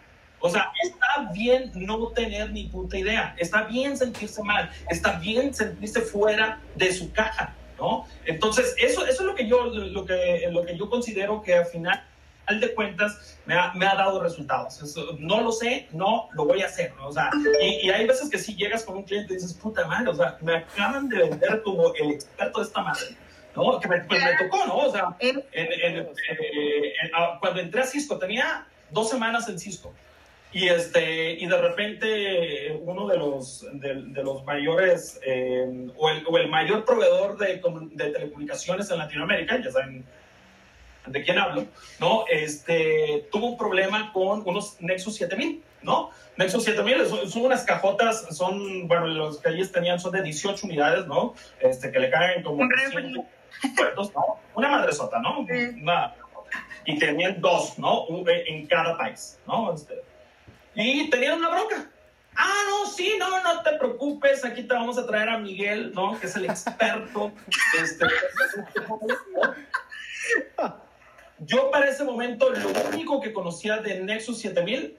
[0.45, 5.53] O sea, está bien no tener ni puta idea, está bien sentirse mal, está bien
[5.53, 8.05] sentirse fuera de su caja, ¿no?
[8.25, 11.65] Entonces, eso, eso es lo que yo, lo que, lo que yo considero que al
[11.67, 12.03] final
[12.59, 14.81] de cuentas me ha, me ha dado resultados.
[14.83, 17.07] Eso, no lo sé, no lo voy a hacer, ¿no?
[17.07, 17.29] O sea,
[17.61, 20.13] y, y hay veces que si llegas con un cliente y dices, puta madre, o
[20.15, 23.15] sea, me acaban de vender como el experto de esta madre,
[23.55, 23.79] ¿no?
[23.79, 24.75] Que me, pues me tocó, ¿no?
[24.75, 29.47] O sea, Eh, en- en- eh, en- ah, cuando entré a Cisco, tenía dos semanas
[29.47, 29.93] en Cisco.
[30.53, 36.23] Y, este, y de repente uno de los, de, de los mayores, eh, o, el,
[36.27, 37.59] o el mayor proveedor de,
[37.91, 40.05] de telecomunicaciones en Latinoamérica, ya saben
[41.07, 41.65] de quién hablo,
[41.99, 42.25] ¿no?
[42.29, 46.11] Este, tuvo un problema con unos Nexus 7000, ¿no?
[46.37, 50.65] Nexus 7000 son, son unas cajotas, son, bueno, los que ellos tenían son de 18
[50.65, 51.33] unidades, ¿no?
[51.59, 53.11] Este, que le caen como Un refri.
[53.11, 53.25] 300
[53.75, 54.39] puertos, ¿no?
[54.55, 55.39] Una madresota, ¿no?
[55.39, 56.15] Una,
[56.85, 58.05] y tenían dos, ¿no?
[58.27, 59.73] En cada país, ¿no?
[59.73, 60.01] Este,
[60.75, 61.89] y tenían una bronca.
[62.35, 66.19] Ah, no, sí, no, no te preocupes, aquí te vamos a traer a Miguel, ¿no?
[66.19, 67.31] Que es el experto.
[67.81, 68.07] este,
[71.39, 74.97] yo para ese momento lo único que conocía de Nexus 7000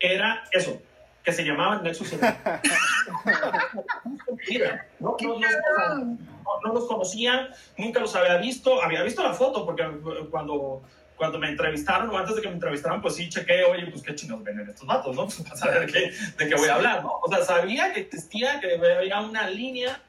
[0.00, 0.80] era eso,
[1.22, 2.34] que se llamaba Nexus 7000.
[4.48, 9.84] Mira, no, no, no, los conocía, nunca los había visto, había visto la foto porque
[10.30, 10.82] cuando,
[11.20, 14.14] cuando me entrevistaron o antes de que me entrevistaran, pues sí chequé, oye, pues qué
[14.14, 15.24] chingados ven estos datos, ¿no?
[15.26, 17.20] Pues para saber qué- de qué voy a hablar, ¿no?
[17.22, 20.00] O sea, sabía que existía, que había una línea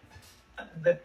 [0.78, 1.02] de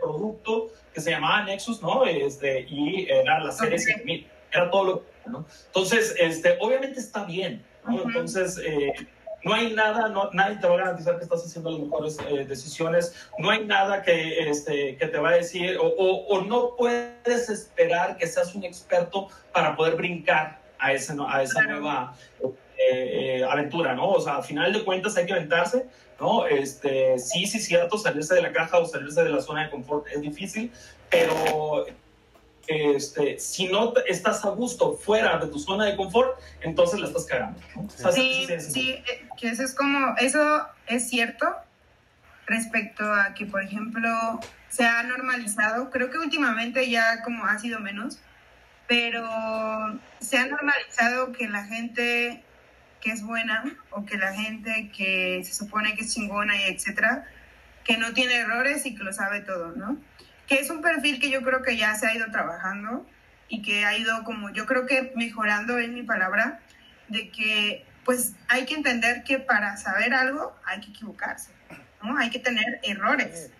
[0.00, 2.04] producto que se llamaba Nexus, ¿no?
[2.06, 3.80] Este, y era la serie Ok.
[3.80, 5.44] 7000, era todo lo ¿no?
[5.66, 8.00] Entonces, este, obviamente está bien, ¿no?
[8.04, 8.92] Entonces, eh,
[9.46, 12.44] no hay nada, no, nadie te va a garantizar que estás haciendo las mejores eh,
[12.44, 16.74] decisiones, no hay nada que, este, que te va a decir, o, o- o no
[16.76, 23.38] puedes esperar que seas un experto para poder brincar a, ese, a esa nueva eh,
[23.38, 24.10] eh, aventura, ¿no?
[24.10, 25.86] O sea, al final de cuentas hay que aventarse,
[26.20, 26.46] ¿no?
[26.46, 30.06] Este, sí, sí, cierto, salirse de la caja o salirse de la zona de confort
[30.08, 30.72] es difícil,
[31.08, 31.86] pero
[32.68, 37.24] este, si no estás a gusto fuera de tu zona de confort, entonces la estás
[37.26, 37.60] cagando.
[37.74, 37.82] ¿no?
[37.82, 38.72] O sea, Sí, sí, sí, sí.
[38.72, 41.46] sí, eh, que eso es como, eso es cierto
[42.46, 44.10] respecto a que, por ejemplo,
[44.68, 48.18] se ha normalizado, creo que últimamente ya como ha sido menos,
[48.86, 49.26] pero
[50.20, 52.42] se ha normalizado que la gente
[53.00, 57.26] que es buena o que la gente que se supone que es chingona y etcétera,
[57.84, 59.96] que no tiene errores y que lo sabe todo, ¿no?
[60.46, 63.06] Que es un perfil que yo creo que ya se ha ido trabajando
[63.48, 66.60] y que ha ido como, yo creo que mejorando en mi palabra,
[67.08, 71.50] de que pues hay que entender que para saber algo hay que equivocarse,
[72.02, 72.16] ¿no?
[72.18, 73.50] Hay que tener errores.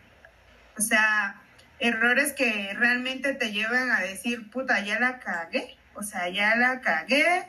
[0.79, 1.41] O sea,
[1.81, 5.77] errores que realmente te llevan a decir, puta, ya la cagué.
[5.95, 7.49] O sea, ya la cagué.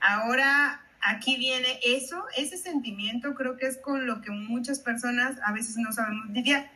[0.00, 5.52] Ahora aquí viene eso, ese sentimiento creo que es con lo que muchas personas a
[5.52, 6.70] veces no sabemos lidiar.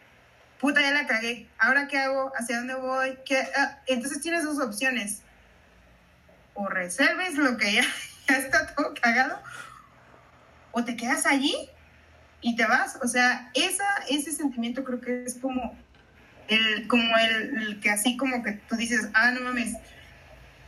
[0.61, 1.49] Puta, ya la cagué.
[1.59, 2.33] ¿Ahora qué hago?
[2.37, 3.19] ¿Hacia dónde voy?
[3.57, 5.23] Ah, entonces tienes dos opciones.
[6.55, 7.73] O resuelves lo que
[8.29, 9.39] ya, está todo cagado,
[10.73, 11.55] o te quedas allí
[12.41, 12.99] y te vas.
[13.03, 15.77] O sea, esa, ese sentimiento creo que es como
[16.49, 19.75] el, como el, que así como que tú dices, ah, no mames,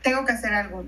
[0.03, 0.87] tengo que hacer algo.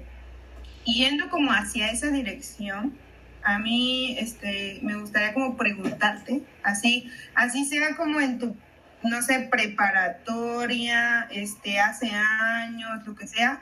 [0.84, 2.96] Yendo como hacia esa dirección,
[3.42, 8.56] a mí este, me gustaría como preguntarte, así, así sea como en tu,
[9.02, 13.60] no sé, preparatoria, este, hace años, lo que sea,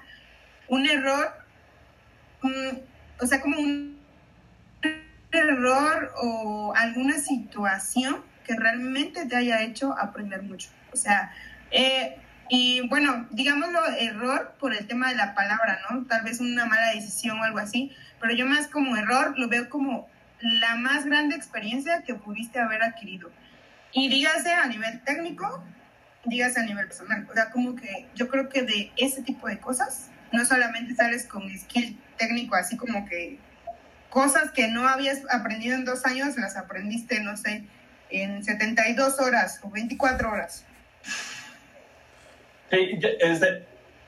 [0.68, 1.33] un error,
[3.20, 3.98] o sea, como un
[5.31, 10.70] error o alguna situación que realmente te haya hecho aprender mucho.
[10.92, 11.33] O sea,
[11.70, 12.16] eh,
[12.48, 16.07] y bueno, digámoslo error por el tema de la palabra, ¿no?
[16.07, 19.68] Tal vez una mala decisión o algo así, pero yo más como error lo veo
[19.68, 20.09] como
[20.40, 23.31] la más grande experiencia que pudiste haber adquirido.
[23.92, 25.62] Y dígase a nivel técnico,
[26.24, 27.27] dígase a nivel personal.
[27.31, 31.27] O sea, como que yo creo que de ese tipo de cosas, no solamente sales
[31.27, 33.38] con skill técnico, así como que
[34.11, 37.64] cosas que no habías aprendido en dos años, las aprendiste, no sé,
[38.11, 40.64] en 72 horas o 24 horas.
[42.70, 43.66] Sí, este,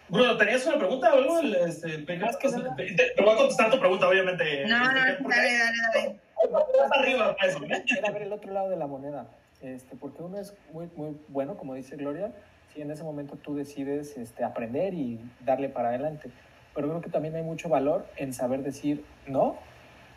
[0.09, 1.40] Bruno, ¿tenías una pregunta o algo?
[1.40, 4.66] Este, te, te voy a contestar tu pregunta, obviamente.
[4.66, 6.16] No, no, Este, dale, dale, dale.
[6.51, 7.85] Más arriba, pues, ¿eh?
[7.99, 9.27] Era ver el otro lado de la moneda.
[9.62, 12.33] Este, porque uno es muy, muy bueno, como dice Gloria,
[12.73, 16.31] si en ese momento tú decides este, aprender y darle para adelante.
[16.75, 19.57] Pero creo que también hay mucho valor en saber decir no,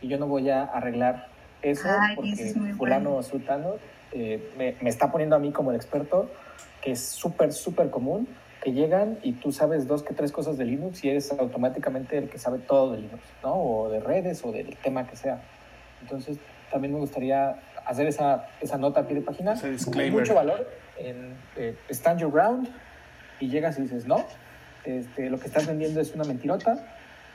[0.01, 1.27] y yo no voy a arreglar
[1.61, 3.19] eso Ay, porque eso es fulano bueno.
[3.19, 3.75] o sultano
[4.11, 6.29] eh, me, me está poniendo a mí como el experto,
[6.81, 8.27] que es súper, súper común,
[8.61, 12.29] que llegan y tú sabes dos que tres cosas de Linux y eres automáticamente el
[12.29, 13.55] que sabe todo de Linux, ¿no?
[13.55, 15.41] O de redes o del tema que sea.
[16.01, 16.37] Entonces,
[16.71, 19.53] también me gustaría hacer esa, esa nota a pie de página.
[19.55, 20.21] Disclaimer.
[20.21, 22.69] mucho valor en eh, stand your ground
[23.39, 24.25] y llegas y dices, no,
[24.85, 26.77] este, lo que estás vendiendo es una mentirota,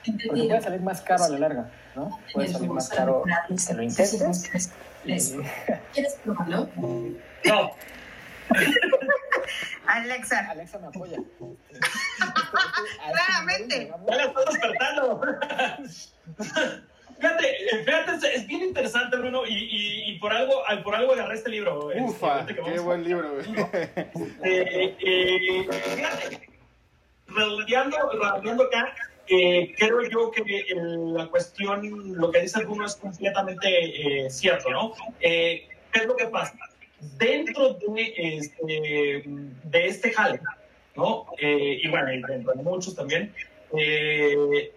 [0.05, 2.19] porque puede salir más caro a la larga, ¿no?
[2.33, 4.73] Puede salir más caro que lo intentes.
[5.05, 6.69] ¿Quieres probarlo?
[7.45, 7.73] No,
[9.87, 11.19] Alexa, Alexa me apoya.
[13.11, 13.91] Claramente.
[14.07, 15.21] ya la estoy despertando.
[17.21, 21.51] Fíjate, fíjate, es- bien interesante, Bruno, y, y, y por algo, por algo agarré este
[21.51, 21.91] libro.
[21.91, 23.47] este, Ufa, qué buen libro, güey.
[24.45, 26.49] Eh, eh, fíjate,
[27.27, 28.95] redondeando, redondeando acá,
[29.27, 30.43] eh, creo yo que
[30.77, 33.69] la cuestión, lo que dice Bruno es completamente
[34.27, 34.93] eh, cierto, ¿no?
[35.21, 36.55] Eh, ¿Qué es lo que pasa?
[37.19, 39.23] Dentro de este,
[39.65, 40.41] de este jale,
[40.97, 41.27] ¿no?
[41.41, 43.33] Y bueno, y dentro de muchos también,
[43.77, 44.73] eh,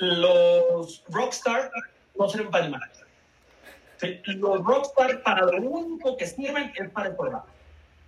[0.00, 1.70] los rockstar
[2.18, 2.90] no sirven para animar.
[3.98, 7.42] Sí, Los rockstar para lo único que sirven es para informar.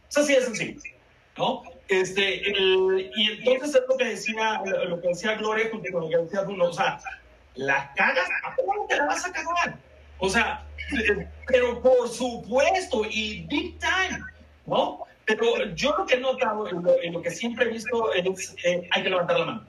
[0.09, 0.81] Es así de sencillo,
[1.37, 1.63] ¿no?
[1.89, 6.09] Este, el- y entonces es lo que decía, lo que decía Gloria junto con lo
[6.09, 6.99] que decía Bruno, o sea,
[7.55, 9.77] la cagas, ¿a cómo te la vas a cagar?
[10.19, 10.65] O sea,
[11.47, 14.23] pero por supuesto, y big time,
[14.67, 15.05] ¿no?
[15.27, 19.03] Pero yo lo que he notado, lo, lo que siempre he visto, es eh, hay
[19.03, 19.67] que levantar la mano.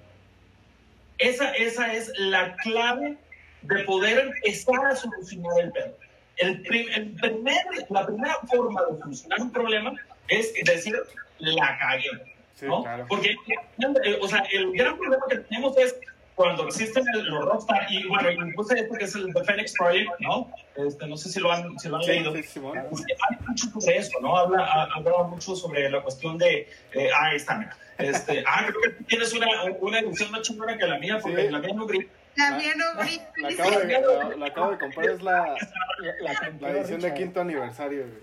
[1.29, 3.15] Esa, esa es la clave
[3.61, 5.97] de poder empezar a solucionar el pedo.
[6.37, 6.49] El,
[6.95, 9.93] el primer, la primera forma de solucionar un problema
[10.27, 10.95] es decir,
[11.39, 12.09] la cagué.
[12.55, 12.83] Sí, ¿no?
[12.83, 13.05] claro.
[13.09, 15.95] Porque, eh, o sea, el gran problema que tenemos es
[16.35, 20.49] cuando existen los Rockstar, y bueno, puse este que es el The Phoenix Project, ¿no?
[20.75, 22.33] Este, no sé si lo han, si lo han Sí, leído.
[22.35, 22.59] sí.
[22.59, 24.35] Pues, Hay mucho sobre eso, ¿no?
[24.35, 26.67] Habla, ha- hablaba mucho sobre la cuestión de.
[26.93, 27.77] eh, ah, está, mira.
[27.97, 29.47] Este, ah, creo que tú tienes una,
[29.79, 31.49] una edición más chingona que la mía, porque Sí.
[31.49, 32.11] la mía no grita.
[32.35, 33.27] la mía no La brilla.
[33.63, 33.87] acabo de,
[34.29, 35.55] la, la acabo de comprar, es la,
[36.21, 38.21] La, la, la edición de quinto aniversario, güey.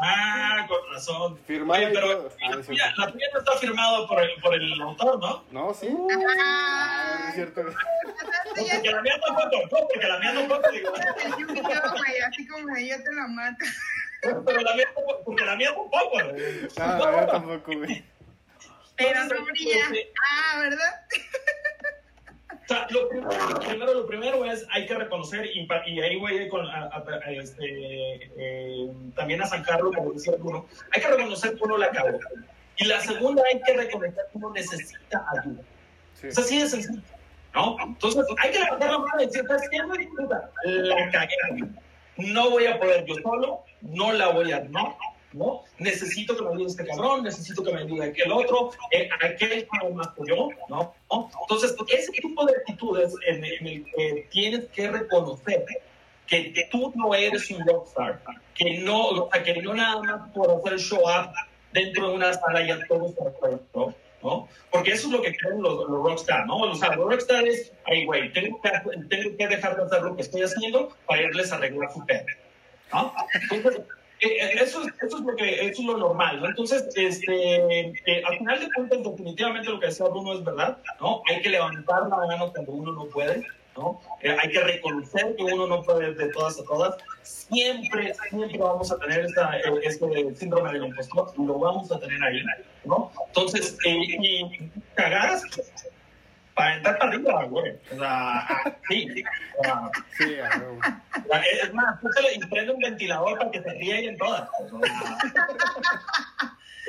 [0.00, 1.38] Ah, con razón.
[1.44, 2.28] Firmada Oye, pero.
[2.42, 5.44] Ah, la, no tuya, la no está firmado por el, por el autor, ¿no?
[5.50, 5.88] No, sí.
[6.40, 7.64] Ah, no es cierto.
[7.64, 7.72] No,
[8.54, 10.60] porque la mía tampoco, no, porque la mía digo.
[11.24, 13.64] El Yu-Gi-Oh, güey, así como yo te lo mato.
[14.22, 16.10] Pero la mía tampoco, porque la mía tampoco.
[16.12, 16.68] güey.
[16.78, 18.04] No, la verdad tampoco, güey.
[18.98, 19.76] Pero no brilla.
[19.86, 20.94] este, Ah, ¿verdad?
[22.50, 26.16] O sea, lo primero, lo primero, lo primero es, hay que reconocer, y, y ahí
[26.16, 31.08] voy a a- a- a- este, eh, también a zanjarlo, como decía uno, hay que
[31.08, 32.18] reconocer que uno la cagó.
[32.76, 35.62] Y la segunda, hay que reconocer que uno necesita ayuda.
[36.12, 36.26] Sí.
[36.26, 37.00] Es así de sencillo,
[37.54, 37.76] ¿no?
[37.82, 39.78] Entonces, hay que levantar la mano y decir, ¿sabes qué?
[40.64, 41.64] La cagué.
[42.18, 44.98] No voy a poder yo solo, no la voy a armar, ¿no?
[45.78, 49.92] Necesito que me ayude este cabrón, necesito que me ayude aquel otro, eh, aquel sabe
[49.92, 50.94] más que yo, ¿no?
[51.10, 51.30] ¿no?
[51.42, 55.64] Entonces, ese tipo de actitudes en, en el que tienes que reconocer
[56.26, 58.20] que, que tú no eres un rockstar,
[58.54, 61.32] que no, que no nada más por hacer show up
[61.72, 64.48] dentro de una sala ya todo está perfecto, ¿no?
[64.70, 66.58] Porque eso es lo que creen los, los rockstar, ¿no?
[66.58, 68.70] O sea, los rockstar es, ay, güey, tengo que,
[69.08, 72.26] tengo que dejar de hacer lo que estoy haciendo para irles a arreglar su pedo,
[72.92, 73.12] ¿no?
[73.34, 73.82] Entonces,
[74.20, 76.48] eso, es, eso, es lo eso es lo normal, ¿no?
[76.48, 81.22] Entonces, este, eh, al final de cuentas, definitivamente lo que decía Bruno es verdad, ¿no?
[81.28, 84.00] Hay que levantar la mano cuando uno no puede, ¿no?
[84.22, 86.96] Eh, hay que reconocer que uno no puede de todas a todas.
[87.22, 92.22] Siempre, siempre vamos a tener esta, eh, este síndrome del impostor, lo vamos a tener
[92.22, 92.42] ahí,
[92.84, 93.10] ¿no?
[93.28, 95.42] Entonces, eh, y cagadas,
[96.58, 97.72] para entrar para arriba, güey.
[97.92, 98.46] O sea,
[98.88, 99.22] sí, sí.
[99.58, 99.80] O sea,
[100.18, 100.80] Sí, a huevo.
[101.62, 104.48] es más, púsale y prende un ventilador para que se rieguen todas.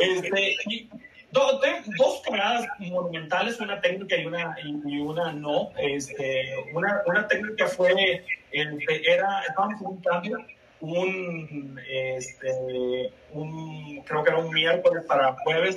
[0.02, 0.90] Este, y
[1.32, 5.72] do- de- dos cagadas monumentales, una técnica y una, y, y una no.
[5.78, 10.38] Este, una, una técnica fue, este, era, estábamos en un cambio,
[10.82, 15.76] un, este, un, creo que era un miércoles para jueves,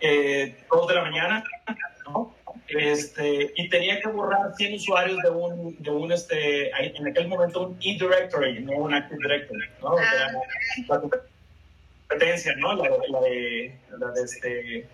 [0.00, 1.44] eh, dos de la mañana,
[2.06, 2.34] ¿no?
[2.68, 7.68] Este, y tenía que borrar 100 usuarios de un, de un este, en aquel momento
[7.68, 9.96] un e-directory, no un Active Directory, ¿no?
[9.96, 10.32] Sea,
[10.88, 11.00] la
[12.08, 12.74] competencia, ¿no?
[12.76, 14.86] La, de- la de, la de este,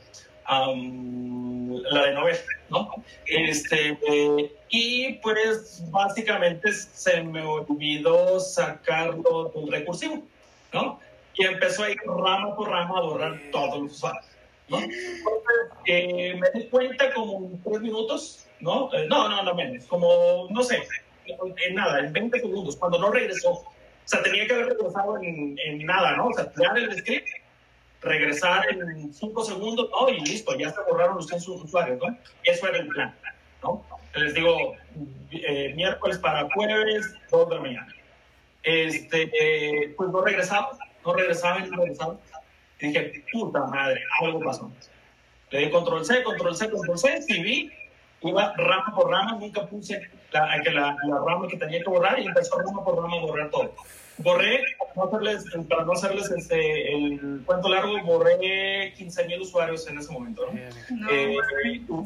[1.91, 2.37] la de Nobel,
[2.71, 2.91] ¿no?
[3.27, 3.99] Este,
[4.69, 10.23] y pues básicamente se me olvidó sacarlo del recursivo,
[10.73, 11.01] ¿no?
[11.35, 14.25] Y empezó a ir rama por rama a borrar todos los usuarios,
[14.69, 14.95] Entonces,
[15.87, 18.93] eh, me di cuenta como en tres minutos, ¿no?
[18.95, 20.83] Eh, no, no, no menos, como, no sé,
[21.27, 23.51] en nada, en 20 segundos, cuando no regresó.
[23.51, 26.29] O sea, tenía que haber regresado en, en nada, ¿no?
[26.29, 27.29] O sea, tirar el script
[28.07, 30.09] regresar en cinco segundos, ¿no?
[30.09, 32.17] Y listo, ya se borraron ustedes sus usuarios, ¿no?
[32.45, 33.15] Eso era el plan,
[33.63, 33.85] ¿no?
[34.15, 34.75] Les digo,
[35.31, 37.95] eh, miércoles para jueves, dos de la mañana.
[38.63, 42.19] Este, eh, pues no regresaban, no regresaban, no regresaban.
[42.81, 44.71] Dije, puta madre, algo pasó.
[45.51, 47.73] Le di control C, control C, control C, y vi,
[48.23, 52.19] iba rama por rama, nunca puse la, que la, la rama que tenía que borrar
[52.19, 53.73] y empezó rama por rama a borrar todo
[54.19, 54.65] borré,
[55.69, 60.47] para no hacerles, este, el cuento largo, borré 15 mil usuarios en ese momento.
[60.47, 61.11] ¿no?
[61.11, 61.37] Eh,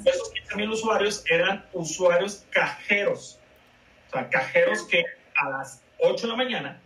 [0.06, 3.38] esos 15 mil usuarios eran usuarios cajeros.
[4.08, 5.04] O sea, cajeros que
[5.36, 6.80] a las 8 de la mañana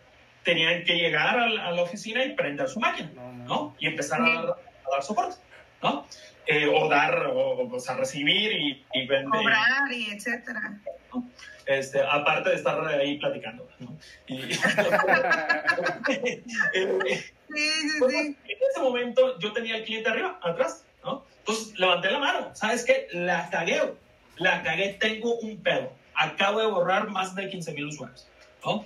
[0.44, 3.10] tenían que llegar a la, oficina y prender su máquina,
[3.46, 3.74] ¿no?
[3.78, 4.56] Y empezar a,
[4.90, 5.36] dar soporte,
[5.82, 6.06] ¿no?
[6.46, 9.40] Eh, o dar, o, sea, recibir y, y vender.
[9.40, 10.78] Cobrar y etcétera.
[11.66, 13.66] Este, aparte de estar ahí platicando.
[13.78, 13.96] ¿no?
[14.26, 14.42] Y,
[17.54, 18.36] en
[18.70, 21.24] ese momento yo tenía el cliente arriba, atrás, ¿no?
[21.38, 23.08] Entonces levanté la mano, ¿sabes qué?
[23.12, 23.94] La cagué,
[24.36, 25.92] la cagué, tengo un pedo.
[26.14, 28.26] Acabo de borrar más de 15 mil usuarios,
[28.64, 28.84] ¿no?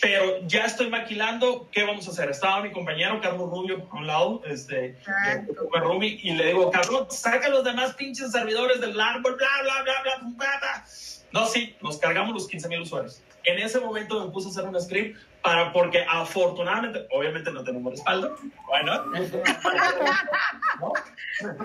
[0.00, 2.30] Pero ya estoy maquilando, ¿qué vamos a hacer?
[2.30, 4.96] Estaba mi compañero Carlos Rubio a un lado, este,
[5.72, 10.02] Rumi, y le digo, Carlos, saca los demás pinches servidores del árbol, bla, bla, bla,
[10.02, 10.84] bla, bla, bla.
[11.32, 13.22] No, sí, nos cargamos los 15.000 usuarios.
[13.44, 17.92] En ese momento me puse a hacer un script para, porque afortunadamente, obviamente no tenemos
[17.92, 19.04] respaldo, bueno,
[20.80, 20.92] ¿no?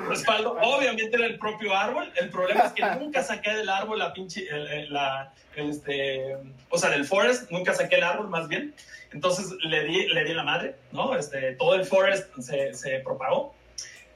[0.10, 2.12] respaldo, obviamente era el propio árbol.
[2.16, 4.48] El problema es que nunca saqué del árbol la pinche,
[4.90, 6.38] la, este,
[6.70, 8.74] o sea, del forest, nunca saqué el árbol más bien.
[9.12, 11.16] Entonces le di, le di la madre, ¿no?
[11.16, 13.54] Este, todo el forest se, se propagó.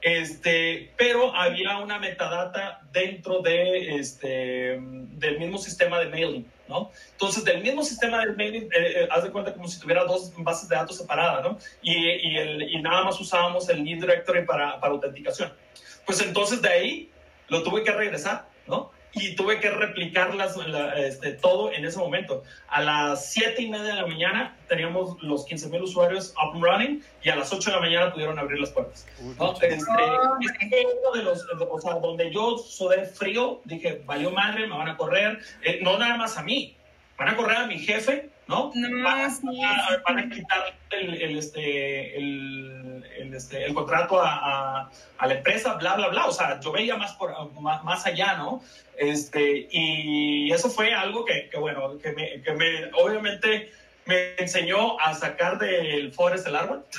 [0.00, 6.90] Este, pero había una metadata dentro de, este, del mismo sistema de mailing, ¿no?
[7.12, 10.32] Entonces, del mismo sistema de mailing, eh, eh, haz de cuenta como si tuviera dos
[10.38, 11.58] bases de datos separadas, ¿no?
[11.82, 15.52] Y, y, el, y nada más usábamos el lead directory para, para autenticación.
[16.04, 17.10] Pues entonces de ahí
[17.48, 18.90] lo tuve que regresar, ¿no?
[19.12, 20.56] Y tuve que replicarlas
[20.96, 22.42] este, todo en ese momento.
[22.68, 26.64] A las 7 y media de la mañana teníamos los 15 mil usuarios up and
[26.64, 29.06] running y a las 8 de la mañana pudieron abrir las puertas.
[29.38, 29.52] ¿no?
[29.52, 34.76] Este, este uno de los, o sea, donde yo sudé frío, dije, valió madre, me
[34.76, 36.76] van a correr, eh, no nada más a mí,
[37.16, 38.72] van a correr a mi jefe, ¿no?
[38.74, 42.87] no van, a, quitar el, este, el,
[43.20, 46.26] el, este, el contrato a, a, la empresa, bla, bla, bla.
[46.26, 48.62] O sea, yo veía más, por, más, más allá, ¿no?
[48.96, 53.70] Este, y eso fue algo que, que bueno, que me, que me, obviamente
[54.08, 56.84] me enseñó a sacar del forest el árbol.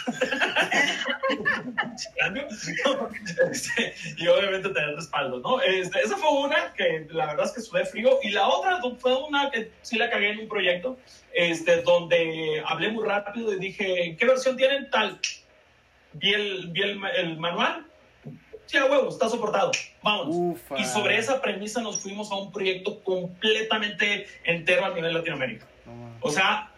[4.18, 5.62] Y obviamente tener respaldo, ¿no?
[5.62, 8.20] Este, esa fue una que la verdad es que sudé frío.
[8.24, 10.98] Y la otra fue una que sí la cagué en un proyecto,
[11.34, 14.90] este, donde hablé muy rápido y dije, ¿qué versión tienen?
[14.90, 15.20] Tal.
[16.14, 17.86] Vi el, vi el, el manual.
[18.66, 19.72] Sí, a huevo, está soportado.
[20.04, 20.60] Vamos.
[20.78, 25.66] Y sobre esa premisa nos fuimos a un proyecto completamente entero a nivel Latinoamérica.
[26.22, 26.72] O sea,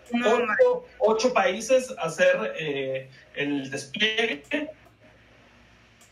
[0.99, 4.71] ocho, países hacer eh, el despliegue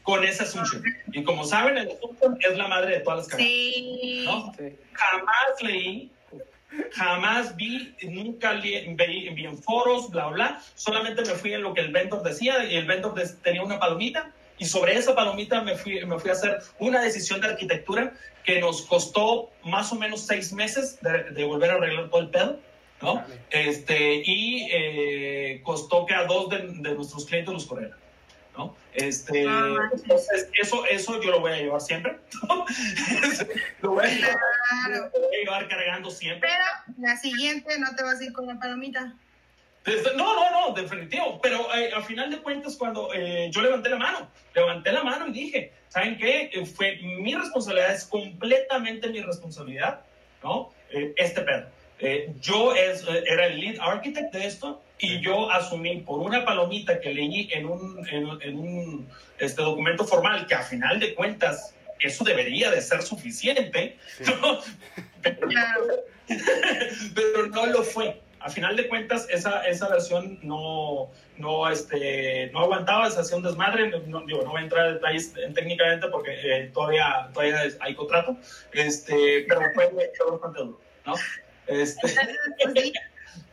[0.04, 0.84] con esa asunción.
[1.14, 3.52] Y como saben, el asunción es la madre de todas las carreras.
[3.52, 4.26] Sí.
[4.94, 6.12] Jamás leí,
[6.92, 10.62] jamás vi, nunca vi, en foros, bla, bla.
[10.76, 14.32] Solamente me fui en lo que el vendor decía y el vendor tenía una palomita.
[14.58, 18.60] Y sobre esa palomita me fui, me fui a hacer una decisión de arquitectura que
[18.60, 22.60] nos costó más o menos seis meses de, de volver a arreglar todo el pedo
[23.02, 23.24] ¿no?
[23.50, 27.98] Este, y eh, costó que a dos de, nuestros clientes los corrieran.
[28.60, 28.76] ¿No?
[28.94, 32.20] Este, ah, entonces, eso, eso yo lo voy a llevar siempre.
[33.82, 36.50] lo, voy a llevar, cargando siempre.
[36.50, 39.16] Pero la siguiente no te vas a ir con la palomita.
[40.18, 41.40] no, no, no, definitivo.
[41.42, 45.28] Pero eh, al final de cuentas, cuando eh, yo levanté la mano, levanté la mano
[45.28, 46.52] y dije, ¿saben qué?
[46.76, 50.02] fue mi responsabilidad, es completamente mi responsabilidad,
[50.44, 50.72] ¿no?
[50.92, 51.70] este perro.
[52.00, 56.46] Eh, yo es, eh, era el lead architect de esto y yo asumí por una
[56.46, 61.74] palomita que leí en un, en, un este, documento formal que a final de cuentas
[62.00, 63.98] eso debería de ser suficiente,
[65.24, 65.48] pero,
[67.48, 68.22] no lo fue.
[68.40, 73.44] a final de cuentas, esa, esa versión no, no, este, no aguantaba, se hacía un
[73.44, 73.90] desmadre.
[74.08, 78.38] No, digo, no voy a entrar en detalles técnicamente porque eh, todavía, todavía hay contrato,
[78.72, 81.16] este, pero fue, fue bastante duro, ¿no?
[81.68, 82.16] Este...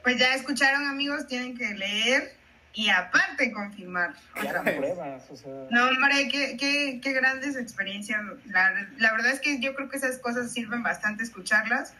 [0.03, 2.35] Pues, ya escucharon, amigos, tienen que leer
[2.75, 4.15] y aparte confirmar.
[4.39, 4.77] Otra vez.
[4.77, 5.53] pruebas, o sea.
[5.71, 8.21] No, hombre, qué, qué, qué grandes experiencias.
[8.47, 11.95] La, la verdad es que yo creo que esas cosas sirven bastante escucharlas,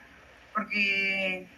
[0.53, 1.49] porque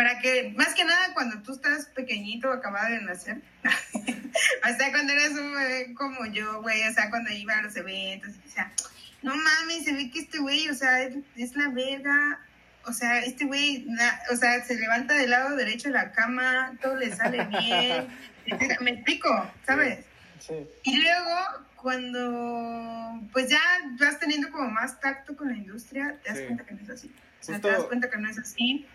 [0.00, 5.12] para que, más que nada, cuando tú estás pequeñito, acabado de nacer, o sea, cuando
[5.12, 8.72] eres un bebé como yo, güey, o sea, cuando iba a los eventos, y decía,
[9.20, 12.40] no mames, se ve que este güey, o sea, es, es la verga,
[12.86, 13.86] o sea, este güey,
[14.32, 18.08] o sea, se levanta del lado derecho de la cama, todo le sale bien,
[18.80, 19.28] me explico,
[19.66, 20.04] ¿sabes?
[20.38, 20.54] Sí.
[20.84, 21.36] Y luego,
[21.76, 23.60] cuando pues ya
[23.98, 26.44] vas teniendo como más tacto con la industria, te das Sí.
[26.44, 27.14] cuenta que no es así.
[27.40, 28.86] O sea, Justo- te das cuenta que no es así.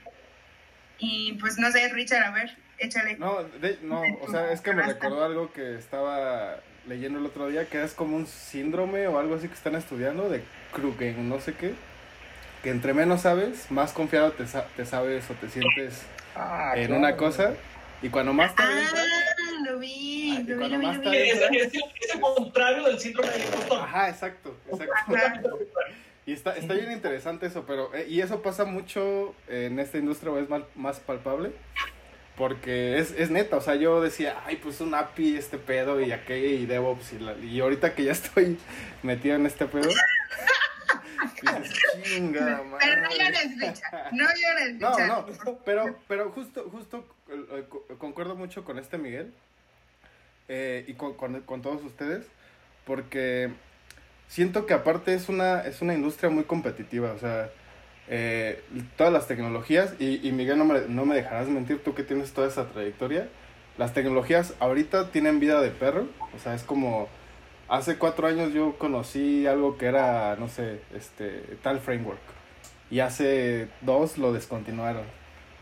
[0.97, 3.17] Y pues no sé, Richard, a ver, échale.
[3.17, 6.57] No, de- no, o sea, es que me recordó algo que estaba
[6.87, 10.29] leyendo el otro día, que es como un síndrome o algo así que están estudiando
[10.29, 11.73] de Krugen, no sé qué.
[12.65, 16.01] Que entre menos sabes, más confiado te, sa- te sabes o te sientes
[16.35, 16.99] Ah, en claro.
[16.99, 17.53] una cosa.
[18.01, 19.05] Y cuando más te Ah, adentras,
[19.65, 21.17] lo vi, Ah, lo vi, lo vi, lo vi.
[21.17, 23.81] Es, es, es el contrario del síndrome del impostor.
[23.83, 25.59] Ajá, exacto, exacto.
[26.25, 27.93] Y está, está bien interesante eso, pero...
[27.93, 31.51] eh, y eso pasa mucho en esta industria, o es mal- más palpable.
[32.35, 36.11] Porque es, es neta, o sea, yo decía, ay, pues un API, este pedo, y
[36.11, 38.57] aquello, y DevOps, y, la- y ahorita que ya estoy
[39.03, 39.89] metido en este pedo,
[42.03, 43.17] chinga, Pero no madre".
[43.17, 44.13] llores, Richard.
[44.13, 45.07] No llores, No, Richard.
[45.07, 49.33] no, pero, pero justo, justo eh, co- concuerdo mucho con este Miguel
[50.47, 52.25] eh, y con, con- con todos ustedes,
[52.85, 53.49] porque
[54.27, 57.49] siento que aparte es una, es una industria muy competitiva, o sea,
[58.07, 58.63] eh,
[58.97, 62.31] todas las tecnologías, y, y Miguel no me, no me dejarás mentir, tú que tienes
[62.33, 63.27] toda esa trayectoria,
[63.77, 67.09] las tecnologías ahorita tienen vida de perro, o sea, es como...
[67.67, 72.19] Hace cuatro años yo conocí algo que era, no sé, este, tal framework.
[72.91, 75.03] Y hace dos lo descontinuaron.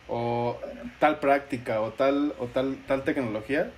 [0.10, 0.60] O
[1.00, 3.72] tal práctica o tal, o tal, tal tecnología.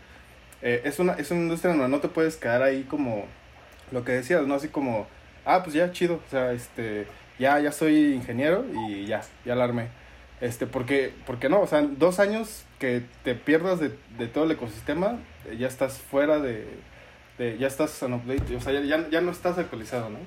[0.63, 3.25] Eh, es, una, es una industria donde no te puedes quedar ahí como
[3.91, 4.55] lo que decías, ¿no?
[4.55, 5.05] Así como,
[5.45, 6.15] ah, pues ya, chido.
[6.15, 7.05] O sea, este,
[7.37, 9.89] ya, ya soy ingeniero y ya, ya la armé.
[10.41, 14.51] Este, porque, porque no, o sea, dos años que te pierdas de, de todo el
[14.51, 16.67] ecosistema, eh, ya estás fuera de,
[17.37, 20.19] de- ya estás on update, o sea, ya, ya, ya no estás actualizado, ¿no?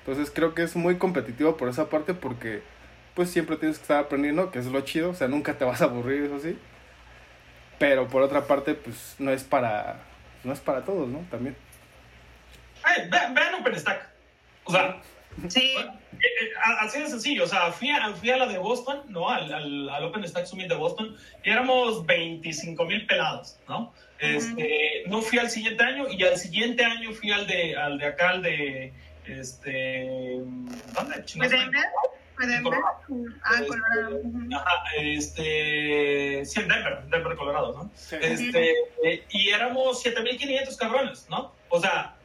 [0.00, 2.62] Entonces creo que es muy competitivo por esa parte porque
[3.14, 5.80] pues siempre tienes que estar aprendiendo, que es lo chido, o sea, nunca te vas
[5.82, 6.58] a aburrir, eso sí.
[7.78, 10.00] Pero por otra parte, pues no es para
[10.44, 11.20] no es para todos, ¿no?
[11.30, 11.56] También.
[12.82, 14.08] Ay, ve- vean OpenStack.
[14.64, 15.00] O sea,
[15.48, 15.84] Sí, Eh,
[16.18, 16.50] eh,
[16.80, 19.28] Así de sencillo, o sea, fui a, fui a la de Boston, ¿no?
[19.28, 23.92] Al, al, al OpenStack Summit de Boston, y éramos 25 mil pelados, ¿no?
[24.18, 28.06] Este, no fui al siguiente año, y al siguiente año fui al de, al de
[28.06, 28.92] acá, al de,
[29.26, 30.40] este,
[30.94, 31.24] ¿dónde?
[31.34, 31.84] Denver?
[32.34, 32.78] ¿Fue Denver?
[33.42, 34.16] Ah, Colorado.
[34.22, 34.54] Ujú.
[34.54, 37.90] Ajá, este, sí, en Denver, Denver, Colorado, ¿no?
[38.20, 38.70] Este,
[39.04, 41.52] eh, y éramos 7500 cabrones, ¿no?
[41.68, 42.15] O sea,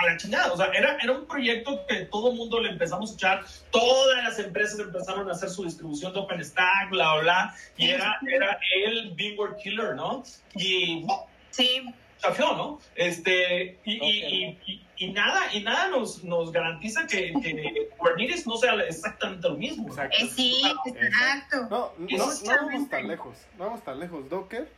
[0.00, 3.10] a la chingada, o sea, era, era un proyecto que todo el mundo le empezamos
[3.12, 7.54] a echar, todas las empresas empezaron a hacer su distribución de OpenStack, bla, bla, bla,
[7.76, 10.22] y era, era el Beamware Killer, ¿no?
[10.54, 11.06] Y.
[11.50, 11.82] Sí,
[12.18, 12.80] chafió, ¿no?
[12.94, 18.46] Este, y, y, y, y- y nada, y nada nos, nos garantiza que, que Kubernetes
[18.46, 19.88] no sea exactamente lo mismo.
[19.88, 20.16] Exacto.
[20.20, 20.62] eh, sí,
[20.94, 21.62] exacto.
[21.68, 24.28] No, no, no vamos tan lejos, no vamos tan lejos.
[24.30, 24.70] Docker,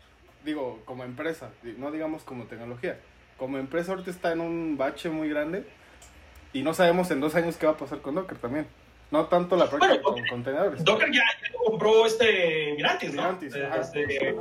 [0.43, 2.99] digo, como empresa, no digamos como tecnología.
[3.45, 5.67] Como empresa ahorita está en un bache muy grande
[6.55, 8.67] y no sabemos en dos años qué va a pasar con Docker también.
[9.11, 10.83] No tanto la práctica Bueno, con contenedores.
[10.83, 11.25] Docker ya,
[11.63, 13.21] compró este Mirantis, ¿no?
[13.21, 13.83] Mirantis, ajá.
[13.83, 14.35] Este,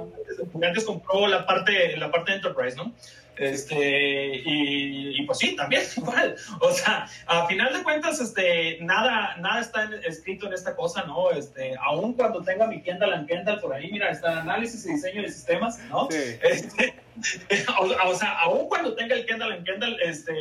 [0.54, 2.94] Mirantis compró la parte, la parte de Enterprise, ¿no?
[3.38, 6.36] Este, y, y pues sí, también igual.
[6.60, 11.04] O sea, a final de cuentas, este, nada, nada está en- escrito en esta cosa,
[11.04, 11.32] ¿no?
[11.32, 15.30] Este, aún cuando tenga mi Kendall Kendall por ahí, mira, está análisis y diseño de
[15.32, 16.08] sistemas, ¿no?
[16.12, 16.18] Sí.
[16.44, 16.94] Este,
[17.80, 20.34] o, o sea, aún cuando tenga el Kendall en Kendall, este,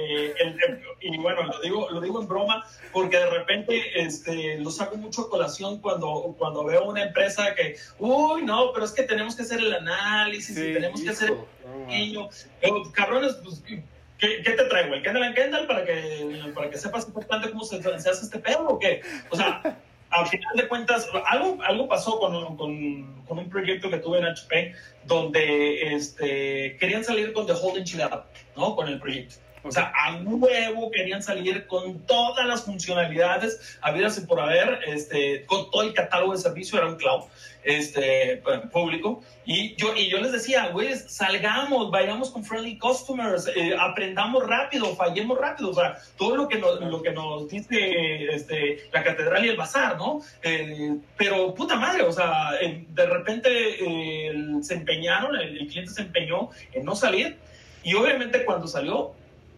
[0.42, 4.70] el- el- y bueno, lo digo, lo digo en broma, porque de repente este, lo
[4.70, 9.02] saco mucho a colación cuando, cuando veo una empresa que, uy, no, pero es que
[9.02, 11.32] tenemos que hacer el análisis y tenemos que hacer
[11.78, 11.88] man.
[11.88, 12.28] diseño.
[12.60, 13.82] Pero, cabrones, pues, ¿qué,
[14.18, 14.94] qué te traigo?
[14.94, 18.38] ¿El Kendall en Kendall para que, para que sepas importante cómo se, se hace este
[18.38, 19.02] pedo o qué?
[19.30, 19.60] O sea,
[20.10, 24.26] al final de cuentas, algo, algo pasó con, con, con un proyecto que tuve en
[24.26, 28.76] HP donde este, querían salir con The Holding Chilada, ¿no?
[28.76, 29.36] Con el proyecto.
[29.64, 35.44] O sea, a huevo querían salir con todas las funcionalidades habidas y por haber, este,
[35.46, 37.24] con todo el catálogo de servicio, era un cloud
[37.64, 38.42] este,
[38.72, 39.22] público.
[39.44, 44.94] Y yo, y yo les decía, güey, salgamos, vayamos con friendly customers, eh, aprendamos rápido,
[44.94, 45.70] fallemos rápido.
[45.70, 49.56] O sea, todo lo que nos, lo que nos dice este, la catedral y el
[49.56, 50.20] bazar, ¿no?
[50.42, 54.32] Eh, pero puta madre, o sea, de repente eh,
[54.62, 57.36] se empeñaron, el, cliente se empeñó en no salir.
[57.84, 59.12] Y obviamente cuando salió,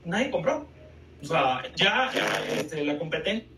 [0.04, 0.66] nadie compró.
[1.22, 2.10] O sea, ya
[2.58, 3.48] este, la competencia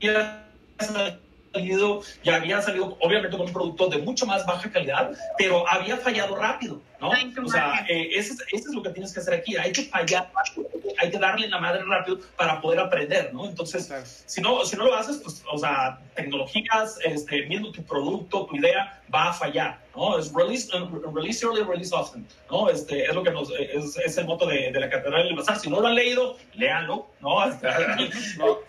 [0.00, 0.46] ya
[1.52, 5.96] salido, ya había salido obviamente con un producto de mucho más baja calidad, pero había
[5.96, 7.10] fallado rápido, ¿no?
[7.10, 10.30] O sea, eh, eso, es, lo que tienes que hacer aquí, hay que fallar
[11.00, 13.46] hay que darle la madre rápido para poder aprender, ¿no?
[13.46, 13.90] Entonces,
[14.26, 18.56] si, no, si no lo haces, pues, o sea, tecnologías, este, mismo tu producto, tu
[18.56, 20.18] idea va a fallar, ¿no?
[20.18, 20.68] Es release,
[21.14, 22.68] release early, release often, ¿no?
[22.68, 25.58] Este, es lo que nos, es, es el moto de, de, la Catedral del Bazar.
[25.58, 27.46] Si no lo han leído, léanlo, ¿no?
[28.38, 28.62] no lo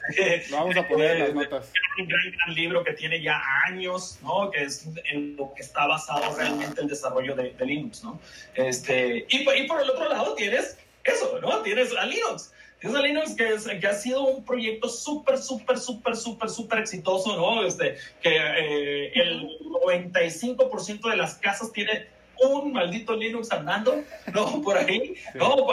[0.51, 1.65] vamos a poner en las notas.
[1.65, 4.49] Es un gran, gran libro que tiene ya años, ¿no?
[4.49, 8.19] Que es en lo que está basado realmente el desarrollo de, de Linux, ¿no?
[8.55, 11.61] Este, y, y por el otro lado tienes eso, ¿no?
[11.61, 12.51] Tienes a Linux.
[12.79, 16.79] Tienes a Linux que, es, que ha sido un proyecto súper, súper, súper, súper, súper
[16.79, 17.65] exitoso, ¿no?
[17.65, 22.07] Este, que eh, el 95% de las casas tiene
[22.43, 24.03] un maldito Linux andando,
[24.33, 24.61] ¿no?
[24.61, 25.67] Por ahí, ¿no?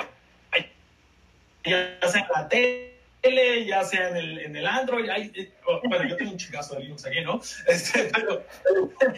[1.65, 2.88] Ya sea la tele
[3.67, 6.75] ya sea en el, en el Android, hay, eh, oh, bueno, yo tengo un chingazo
[6.75, 7.41] de Linux aquí, ¿no?
[7.67, 8.45] Este, pero,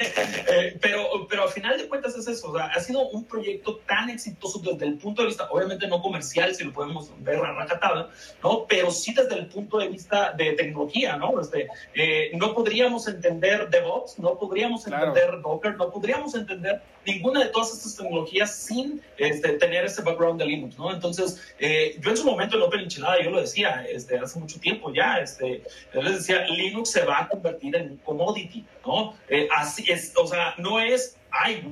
[0.53, 3.77] eh, pero, pero, al final de cuentas es eso, o sea, ha sido un proyecto
[3.87, 7.53] tan exitoso desde el punto de vista, obviamente no comercial, si lo podemos ver a
[7.53, 8.11] rajatabla,
[8.43, 8.67] ¿no?
[8.69, 11.41] Pero sí desde el punto de vista de tecnología, ¿no?
[11.41, 17.51] Este, eh, no podríamos entender DevOps, no podríamos entender Docker, no podríamos entender ninguna de
[17.51, 20.93] todas estas tecnologías sin este, tener ese background de Linux, ¿no?
[20.93, 24.93] Entonces, yo en su momento en Open Enchilada, yo lo decía, este, hace mucho tiempo
[24.93, 25.19] ya.
[25.19, 25.63] Este,
[25.95, 29.15] yo les decía, Linux se va a convertir en un commodity, ¿no?
[29.29, 31.63] Eh, así es, o sea, no es, ay,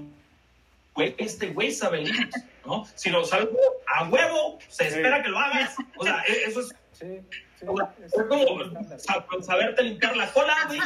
[0.95, 2.87] güey, este güey sabe Linux, ¿no?
[2.95, 3.49] Si lo sabe
[3.87, 5.75] a huevo, se espera que lo hagas.
[5.97, 6.75] O sea, e, eso es...
[6.93, 7.21] Sí.
[7.59, 7.67] Sí,
[8.05, 10.81] es como saberte limpiar la cola, güey.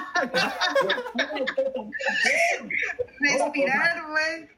[3.21, 4.49] Respirar, güey.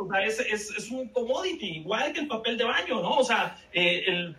[0.00, 3.18] O sea, es, es, es, un commodity, igual que el papel de baño, ¿no?
[3.18, 4.34] O sea, eh, el,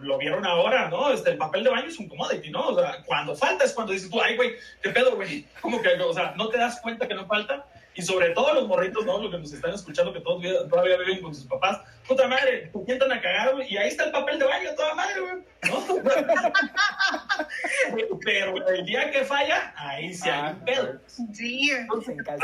[0.00, 1.12] lo vieron ahora, ¿no?
[1.12, 2.68] Este, el papel de baño es un commodity, ¿no?
[2.68, 5.44] O sea, cuando falta es cuando dices tú, ay, güey, ¿qué pedo, güey?
[5.60, 7.66] Como que, o sea, no te das cuenta que no falta
[7.98, 9.20] y sobre todo los morritos, ¿no?
[9.20, 11.80] Los que nos están escuchando, que todos todavía viven con sus papás.
[12.06, 14.94] Puta madre, te sientan a cagar, güey, y ahí está el papel de baño, toda
[14.94, 15.34] madre, güey,
[15.68, 15.84] ¿no?
[18.24, 21.00] Pero el día que falla, ahí sí hay un ah, pedo.
[21.32, 21.72] Sí,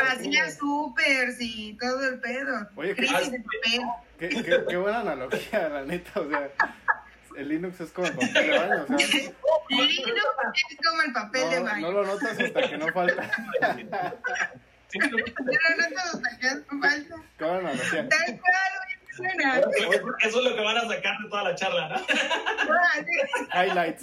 [0.08, 2.68] hacía súper, sí, todo el pedo.
[2.74, 3.82] Oye, Crisis de papel.
[4.18, 6.50] Qué, qué, qué buena analogía, la neta, o sea
[7.36, 8.84] el Linux es como el papel de baño.
[8.84, 8.96] O sea,
[9.68, 9.98] Linux
[10.70, 11.80] es como el papel de baño.
[11.80, 13.30] No lo notas hasta que no falta.
[17.38, 17.70] Pero no no,
[18.08, 18.74] Tal cual.
[20.22, 21.96] Eso es lo que van a sacar de toda la charla, ¿no?
[23.62, 24.02] highlights.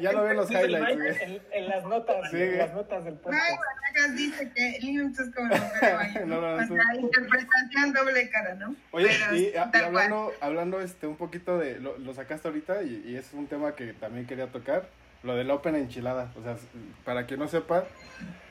[0.00, 1.20] ya lo ven los highlights.
[1.22, 2.42] En, en, las notas, sí.
[2.42, 3.42] en las notas del podcast.
[3.42, 5.60] Ay, dice que Linux es como el
[6.28, 8.76] no, no, o sea, interpretación doble cara, ¿no?
[8.90, 13.16] Oye, y, y, hablando, hablando este, un poquito de, lo, lo sacaste ahorita y, y
[13.16, 14.88] es un tema que también quería tocar,
[15.22, 16.30] lo del Open Enchilada.
[16.36, 16.56] O sea,
[17.04, 17.84] para quien no sepa,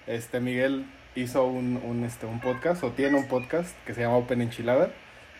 [0.07, 0.85] este Miguel
[1.15, 4.91] hizo un, un, este, un podcast o tiene un podcast que se llama Open Enchilada,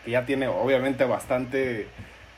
[0.04, 1.88] que ya tiene obviamente bastante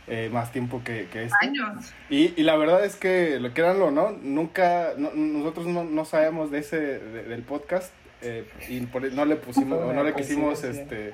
[0.08, 1.38] eh, más tiempo que, que este.
[1.42, 1.94] Años.
[2.10, 4.12] Y, y, la verdad es que, lo quieranlo, ¿no?
[4.12, 9.80] Nunca, nosotros no, no, sabemos de ese, del podcast eh, y por, no le pusimos,
[9.80, 11.14] o no le quisimos este,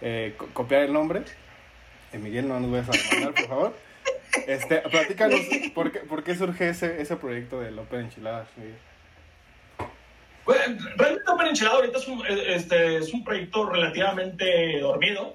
[0.00, 1.22] eh, copiar el nombre.
[2.12, 3.76] Miguel, no nos vayas a demandar, por favor.
[4.46, 5.40] Este, platícanos,
[5.74, 8.74] ¿por qué, ¿por qué surge ese, ese proyecto del Open Enchiladas, Miguel?
[10.44, 15.34] Bueno, realmente Open Enchilada ahorita es un, este, es un proyecto relativamente dormido.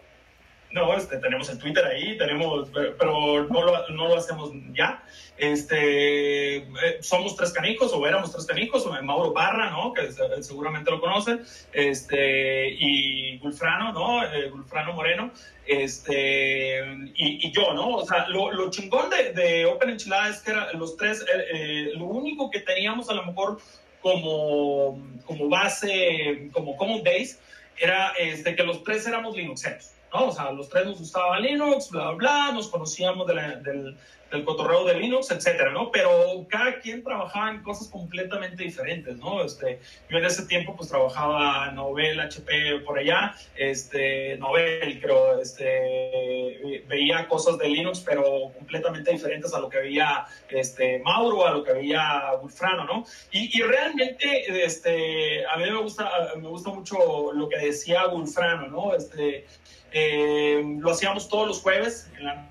[0.72, 5.04] No, este, tenemos el Twitter ahí, tenemos, pero no lo, no lo hacemos ya.
[5.36, 6.68] Este, eh,
[7.02, 9.94] somos tres canicos, o éramos tres canicos, Mauro Barra, ¿no?
[9.94, 10.12] Que
[10.44, 11.44] seguramente lo conocen,
[11.74, 14.24] este, y Gulfrano, ¿no?
[14.24, 15.32] Eh, Gulfrano Moreno,
[15.66, 16.86] este,
[17.16, 17.96] y, y, yo, ¿no?
[17.96, 21.94] O sea, lo, lo chingón de, de, Open Enchilada es que era, los tres, eh,
[21.96, 23.60] lo único que teníamos a lo mejor
[24.02, 27.38] como, como base, como common base,
[27.78, 29.92] era este, que los tres éramos Linuxeros.
[30.14, 30.28] ¿no?
[30.28, 33.96] O sea, los tres nos gustaba Linux, bla, bla, bla, nos conocíamos de la, del,
[34.32, 35.92] del cotorreo de Linux, etcétera, ¿no?
[35.92, 39.44] Pero cada quien trabajaba en cosas completamente diferentes, ¿no?
[39.44, 46.84] Este, yo en ese tiempo pues trabajaba Novel, HP por allá, este, Novel, creo, este,
[46.88, 51.64] veía cosas de Linux, pero completamente diferentes a lo que veía este, Mauro, a lo
[51.64, 53.06] que veía Wolfrano, ¿no?
[53.32, 58.68] Y, y realmente, este, a mí me gusta, me gusta mucho lo que decía Wolfrano,
[58.68, 58.96] ¿no?
[58.96, 59.46] Este,
[59.92, 62.50] eh, lo hacíamos todos los jueves en la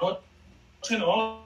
[0.00, 0.20] noche,
[0.90, 1.42] ¿no?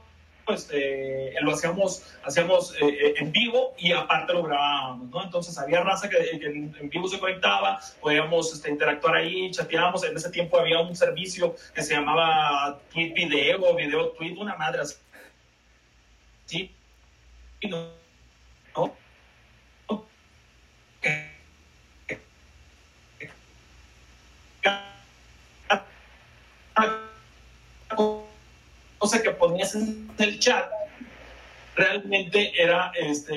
[0.49, 5.25] Este, lo hacíamos, hacíamos eh, en vivo y aparte lo grabábamos, ¿no?
[5.25, 10.05] Entonces había raza que, en vivo se conectaba, podíamos este, interactuar ahí, chateábamos.
[10.05, 14.83] En ese tiempo había un servicio que se llamaba Tweet Video, Video Tweet, una madre
[14.83, 14.95] así.
[16.45, 16.71] ¿Sí?
[17.63, 17.77] ¿No?
[17.79, 18.06] ¿No?
[29.07, 30.69] Cosa que ponías en el chat
[31.77, 33.35] realmente era este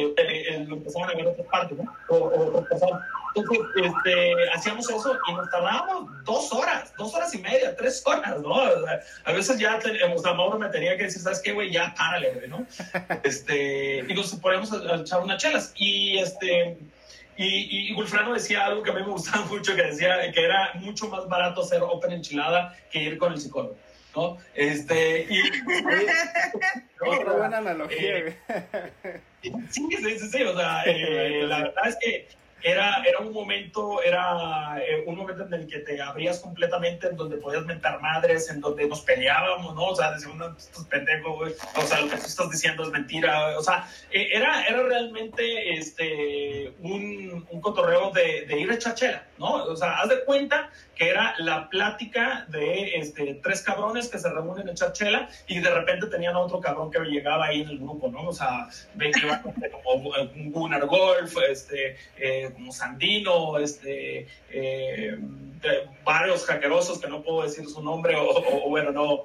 [0.66, 1.94] lo empezaban a ver otra parte ¿no?
[2.08, 2.66] o, o,
[3.36, 8.40] entonces este, hacíamos eso y nos tardábamos dos horas dos horas y media tres horas
[8.40, 9.78] no o sea, a veces ya
[10.16, 12.66] o sea, Mauro me tenía que decir sabes qué güey ya párale güey no
[13.24, 15.72] este y nos poníamos a, a echar unas chelas.
[15.76, 16.80] Y este
[17.38, 20.72] y, y Wolfrano decía algo que a mí me gustaba mucho, que decía que era
[20.76, 23.78] mucho más barato hacer open enchilada que ir con el psicólogo.
[24.16, 24.38] ¿No?
[24.56, 25.42] Este, y,
[27.06, 28.18] Otra buena analogía.
[28.18, 28.38] Eh,
[29.70, 32.28] sí, sí, sí, sí, o sea, eh, la verdad es que
[32.64, 37.16] era, era un momento, era eh, un momento en el que te abrías completamente, en
[37.16, 39.88] donde podías mentar madres, en donde nos peleábamos, ¿no?
[39.88, 42.90] O sea, decía uno, estos pendejos, güey, o sea, lo que tú estás diciendo es
[42.90, 49.28] mentira, o sea, eh, era, era realmente este, un, un cotorreo de, ir a chachera,
[49.38, 49.54] ¿no?
[49.66, 54.30] O sea, haz de cuenta que era la plática de este, tres cabrones que se
[54.30, 57.78] reúnen en chachela y de repente tenían a otro cabrón que llegaba ahí en el
[57.80, 58.28] grupo, ¿no?
[58.28, 65.18] O sea, ven que como un Gunnar Golf, este, eh, como Sandino, este, eh,
[66.04, 69.24] varios hackerosos que no puedo decir su nombre o, bueno, no,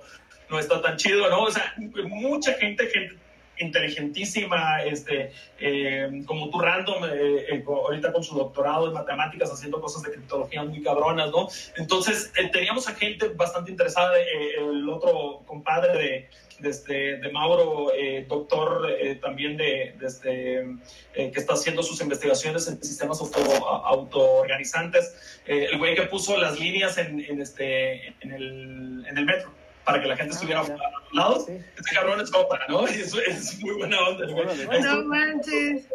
[0.51, 1.45] no está tan chido, ¿no?
[1.45, 1.75] O sea,
[2.07, 3.17] mucha gente, gente
[3.57, 10.03] inteligentísima, este, eh, como tú random, eh, ahorita con su doctorado en matemáticas, haciendo cosas
[10.03, 11.49] de criptología muy cabronas, ¿no?
[11.77, 14.15] Entonces, teníamos a gente bastante interesada,
[14.59, 16.29] el otro compadre de,
[16.61, 17.91] de, este, de Mauro,
[18.29, 18.89] doctor
[19.21, 20.67] también de, de este,
[21.13, 23.39] que está haciendo sus investigaciones en sistemas auto,
[23.85, 29.53] autoorganizantes, el güey que puso las líneas en, en este, en, el, en el metro
[29.85, 31.45] para que la gente estuviera ah, a los lados.
[31.47, 31.53] Sí.
[31.77, 32.87] Este cabrón es copa, ¿no?
[32.89, 34.27] Es muy buena onda.
[34.27, 35.87] No manches.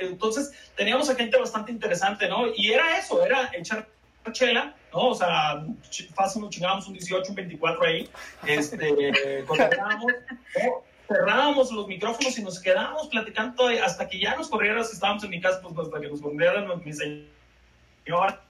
[0.00, 2.46] Entonces, teníamos a gente bastante interesante, ¿no?
[2.56, 3.86] Y era eso, era echar
[4.32, 5.08] chela, ¿no?
[5.08, 5.64] O sea,
[6.14, 8.08] fácil nos chingábamos un 18, un 24 ahí,
[8.46, 10.12] este, conectábamos,
[10.62, 10.88] ¿no?
[11.08, 15.30] cerrábamos los micrófonos y nos quedábamos platicando hasta que ya nos corrieran, si estábamos en
[15.30, 18.42] mi casa, pues hasta que nos corrieran mi señora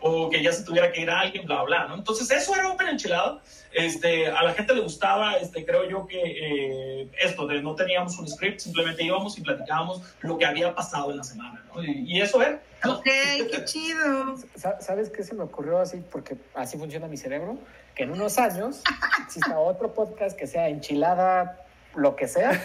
[0.00, 1.94] o que ya se tuviera que ir a alguien, bla, bla, ¿no?
[1.96, 3.40] Entonces, eso era Open Enchilado.
[3.72, 8.18] Este, a la gente le gustaba, este, creo yo que eh, esto de no teníamos
[8.18, 11.82] un script, simplemente íbamos y platicábamos lo que había pasado en la semana, ¿no?
[11.82, 12.60] Y, y eso era.
[12.84, 14.36] Ok, qué chido.
[14.56, 16.02] ¿Sabes qué se me ocurrió así?
[16.10, 17.58] Porque así funciona mi cerebro,
[17.94, 18.82] que en unos años
[19.24, 21.60] exista otro podcast que sea enchilada,
[21.94, 22.60] lo que sea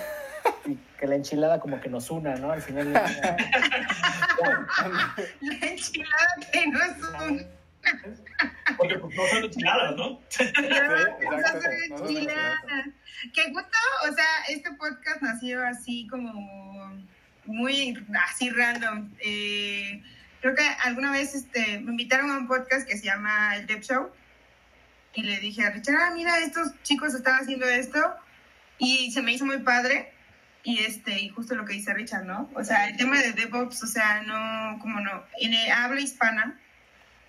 [0.66, 2.52] y que la enchilada como que nos una, ¿no?
[2.52, 2.94] Al final.
[4.42, 7.44] La, la enchilada que nos una.
[8.78, 10.10] Porque pues, no son enchiladas, ¿no?
[10.10, 12.86] No, sí, no son enchiladas.
[13.34, 13.78] Qué gusto,
[14.10, 17.06] o sea, este podcast nació así como
[17.46, 19.12] muy así random.
[19.20, 20.02] Eh,
[20.42, 23.82] creo que alguna vez este, me invitaron a un podcast que se llama El Dev
[23.82, 24.12] Show
[25.14, 28.00] y le dije a Richard, ah, mira, estos chicos están haciendo esto
[28.78, 30.12] y se me hizo muy padre
[30.66, 32.50] y este y justo lo que dice Richard, ¿no?
[32.56, 36.60] O sea, el tema de DevOps, o sea, no, como no, en el habla hispana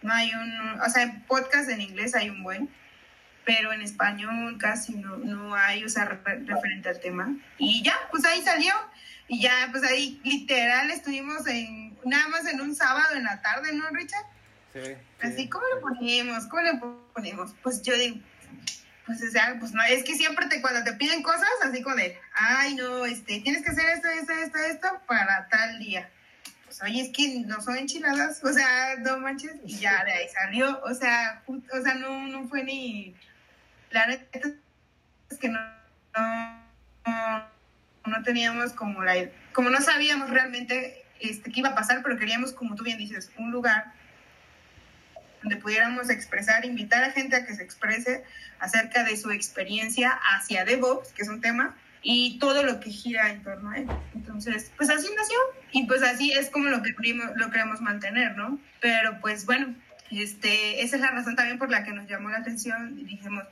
[0.03, 2.71] no hay un, o sea, en podcast en inglés hay un buen,
[3.45, 7.37] pero en español casi no, no hay, o sea, re referente al tema.
[7.59, 8.73] Y ya, pues ahí salió,
[9.29, 13.73] y ya, pues ahí literal estuvimos en, nada más en un sábado en la tarde,
[13.75, 14.25] ¿no, Richard?
[14.73, 14.95] Sí.
[15.21, 15.49] Así, sí.
[15.49, 16.47] ¿cómo le ponemos?
[16.47, 16.81] ¿Cómo le
[17.13, 17.55] ponemos?
[17.63, 18.19] Pues yo digo,
[19.07, 21.95] pues o sea, pues no, es que siempre te, cuando te piden cosas, así como
[21.95, 26.11] de, ay, no, este, tienes que hacer esto, esto, esto, esto para tal día.
[26.65, 30.29] Pues oye, es que no son enchiladas, o sea, no manches, y ya de ahí
[30.29, 33.15] salió, o sea, o sea, no, no fue ni,
[33.91, 34.27] la neta
[35.31, 35.61] es que no,
[36.17, 37.47] no,
[38.07, 39.15] no teníamos como la,
[39.53, 43.31] como no sabíamos realmente este, qué iba a pasar, pero queríamos, como tú bien dices,
[43.39, 43.93] un lugar
[45.43, 48.25] donde pudiéramos expresar, invitar a gente a que se exprese
[48.59, 53.31] acerca de su experiencia hacia DevOps, que es un tema, y todo lo que gira
[53.31, 53.89] en torno a él.
[54.15, 55.39] Entonces, pues así nació
[55.73, 56.95] y pues así es como lo que
[57.35, 58.61] lo queremos mantener, ¿no?
[58.81, 59.75] Pero pues bueno,
[60.11, 63.45] este, esa es la razón también por la que nos llamó la atención y dijimos,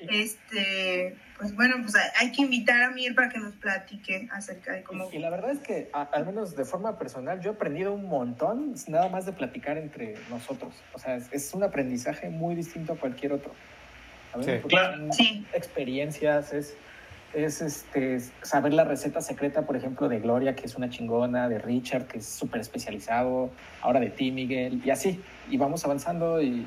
[0.00, 4.82] este, pues bueno, pues hay, que invitar a Mir para que nos platique acerca de
[4.82, 5.08] cómo...
[5.12, 8.74] Y, la verdad es que, al menos de forma personal, yo he aprendido un montón
[8.88, 10.74] nada más de platicar entre nosotros.
[10.92, 13.52] O sea, es, un aprendizaje muy distinto a cualquier otro.
[14.40, 15.12] sí, claro.
[15.12, 15.46] sí.
[15.52, 16.76] Experiencias, es,
[17.34, 21.58] es este, saber la receta secreta, por ejemplo, de Gloria, que es una chingona, de
[21.58, 25.20] Richard, que es súper especializado, ahora de ti, Miguel, y así.
[25.50, 26.66] Y vamos avanzando y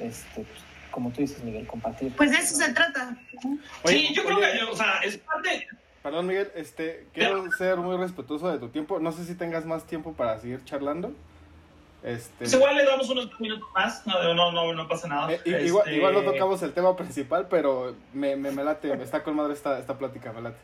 [0.00, 0.44] este,
[0.90, 2.14] como tú dices, Miguel, compartir.
[2.16, 3.16] Pues de eso se trata.
[3.84, 5.66] sí, yo creo que, o sea, es parte...
[6.02, 9.00] Perdón, Miguel, este, quiero ser muy respetuoso de tu tiempo.
[9.00, 11.12] No sé si tengas más tiempo para seguir charlando.
[12.02, 12.32] Este...
[12.38, 15.30] Pues igual le damos unos minutos más, no, no, no, no pasa nada.
[15.32, 19.04] Eh, igual, este igual, no tocamos el tema principal, pero me, me, me late, me
[19.04, 20.56] está con madre esta, esta plática, me late.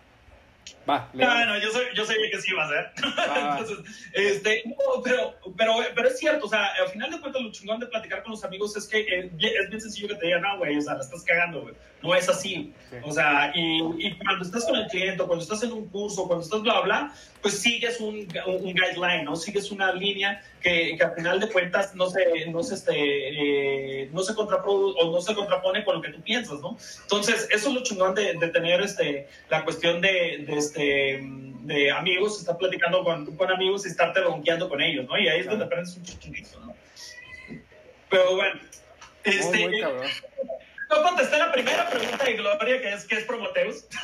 [0.88, 2.92] Va, no, yo, soy, yo sabía que sí iba a ser.
[3.60, 3.78] Entonces,
[4.12, 4.62] este,
[5.02, 8.22] pero, pero, pero es cierto, o sea, al final de cuentas lo chingón de platicar
[8.22, 10.80] con los amigos es que eh, es bien sencillo que te digan, no, güey, o
[10.80, 11.74] sea, la estás cagando, güey.
[12.02, 12.72] No es así.
[13.02, 16.44] O sea, y, y, cuando estás con el cliente, cuando estás en un curso, cuando
[16.44, 17.12] estás bla, bla,
[17.42, 19.34] pues sigues un, un guideline, ¿no?
[19.34, 24.10] Sigues una línea que, que al final de cuentas no se, no se, este, eh,
[24.12, 26.76] no se contraproduce o no se contrapone con lo que tú piensas, ¿no?
[27.02, 31.90] Entonces, eso es lo chingón de, de tener este, la cuestión de, de este, de
[31.90, 35.18] amigos, estar platicando con, con amigos y estarte ronqueando con ellos, ¿no?
[35.18, 36.74] Y ahí es donde aprendes un chichito, ¿no?
[38.08, 38.60] Pero bueno,
[39.24, 43.86] este, muy, no contesté la primera pregunta de Gloria, que es ¿qué es Promoteus?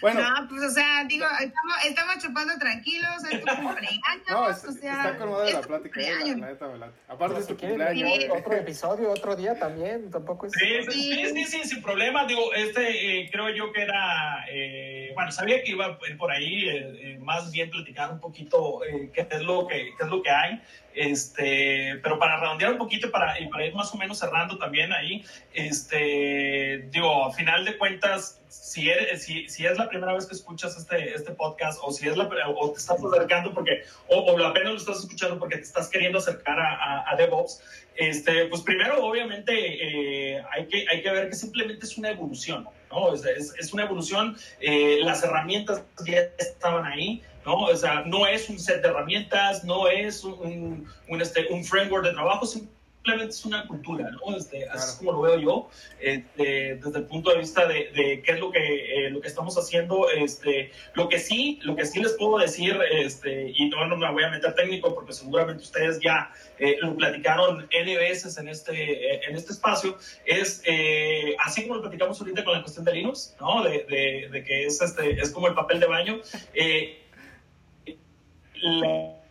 [0.00, 0.20] Bueno.
[0.20, 4.00] No, pues, o sea, digo, estamos, estamos chupando tranquilos, es tu cumpleaños.
[4.28, 7.40] No, es, o sea, está con de la plática, eh, la, la neta, la, Aparte
[7.40, 8.24] es tu cumpleaños.
[8.30, 10.52] Otro episodio, otro día también, tampoco es.
[10.52, 12.24] Sí, sí, sí, sí, sin problema.
[12.26, 14.44] Digo, este eh, creo yo que era.
[14.50, 19.10] Eh, bueno, sabía que iba por ahí, eh, eh, más bien platicar un poquito eh,
[19.14, 20.60] qué, es lo que, qué es lo que hay.
[20.94, 24.92] Este, pero para redondear un poquito para, y para ir más o menos cerrando también
[24.92, 30.26] ahí, este, digo, a final de cuentas, si, eres, si, si, es la primera vez
[30.26, 34.18] que escuchas este, este podcast o si es la, o te estás acercando porque, o,
[34.18, 37.62] o apenas lo estás escuchando porque te estás queriendo acercar a, a, a DevOps,
[37.96, 42.68] este, pues primero, obviamente, eh, hay, que, hay que ver que simplemente es una evolución,
[42.90, 43.14] ¿no?
[43.14, 47.56] Es, es, es una evolución, eh, las herramientas ya estaban ahí, ¿no?
[47.64, 52.04] O sea, no es un set de herramientas, no es un, un, este, un framework
[52.04, 52.75] de trabajo, simplemente
[53.14, 54.36] es una cultura, ¿no?
[54.36, 54.78] Este, claro.
[54.78, 58.32] Así es como lo veo yo, este, desde el punto de vista de, de qué
[58.32, 60.10] es lo que, eh, lo que estamos haciendo.
[60.10, 64.10] Este, lo que sí, lo que sí les puedo decir, este, y no, no me
[64.10, 68.72] voy a meter técnico porque seguramente ustedes ya eh, lo platicaron N veces en este,
[68.72, 72.92] eh, en este espacio, es eh, así como lo platicamos ahorita con la cuestión de
[72.92, 73.62] Linux, ¿no?
[73.62, 76.20] De, de, de que es, este, es como el papel de baño.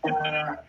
[0.03, 0.65] La,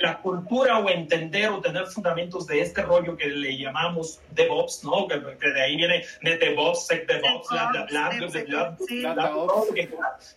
[0.00, 5.06] la, cultura o entender o tener fundamentos de este rollo que le llamamos DevOps, ¿no?
[5.08, 7.48] Que, que de ahí viene NetDevOps, SecDevOps,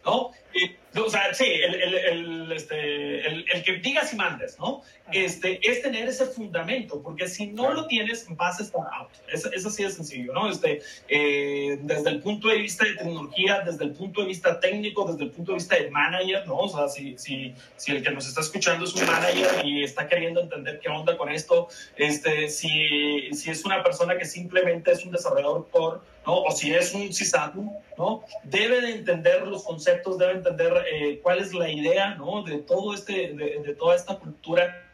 [0.06, 0.32] ¿no?
[0.54, 4.82] Y, o sea, sí, el, el, el, este, el, el que digas y mandes, ¿no?
[5.12, 7.82] Este, es tener ese fundamento, porque si no claro.
[7.82, 9.10] lo tienes, vas a estar out.
[9.32, 10.50] Es, es así de sencillo, ¿no?
[10.50, 15.10] Este, eh, desde el punto de vista de tecnología, desde el punto de vista técnico,
[15.10, 16.58] desde el punto de vista de manager, ¿no?
[16.58, 20.08] O sea, si, si, si el que nos está escuchando es un manager y está
[20.08, 25.06] queriendo entender qué onda con esto, este, si, si es una persona que simplemente es
[25.06, 26.44] un desarrollador core, ¿no?
[26.44, 28.24] O si es un sysadmin, ¿no?
[28.44, 32.44] Debe de entender los conceptos, debe entender eh, cuál es la idea, ¿no?
[32.44, 34.91] De todo este, de, de toda esta cultura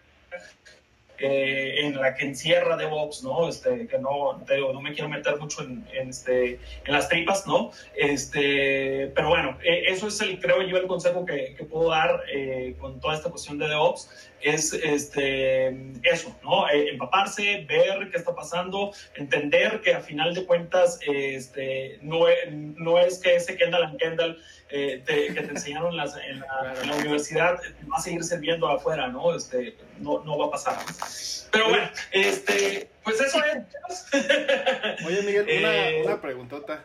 [1.20, 3.48] eh, en la que encierra DevOps, ¿no?
[3.48, 7.10] Este, que no, te digo, no me quiero meter mucho en, en, este, en las
[7.10, 7.72] tripas, ¿no?
[7.96, 12.24] Este, pero bueno, eh, eso es el, creo yo, el consejo que, que puedo dar
[12.34, 14.10] eh, con toda esta cuestión de DevOps,
[14.42, 15.70] es este,
[16.04, 16.70] eso, ¿no?
[16.70, 22.38] Eh, empaparse, ver qué está pasando, entender que a final de cuentas, este, no, es,
[22.52, 24.38] no es que ese Kendall and Kendall
[24.70, 27.60] eh, te, que te enseñaron las, en, la, en, la, universidad
[27.92, 29.36] va a seguir sirviendo afuera, ¿no?
[29.36, 30.78] Este, no, no va a pasar.
[31.52, 34.06] Pero bueno, este, pues eso es.
[35.06, 36.84] Oye, Miguel, una, eh, una preguntota.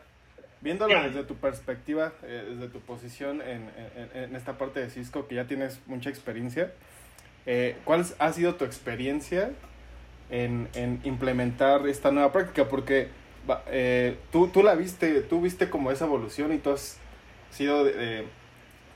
[0.61, 5.27] Viéndolo desde tu perspectiva, eh, desde tu posición en, en, en, esta parte de Cisco,
[5.27, 6.71] que ya tienes mucha experiencia,
[7.47, 9.51] eh, ¿cuál ha sido tu experiencia
[10.31, 10.69] en,
[11.05, 12.69] implementar esta nueva práctica?
[12.69, 13.09] Porque
[13.67, 16.99] eh, tú, tú la viste, tú viste como esa evolución y tú has
[17.53, 18.27] sido de,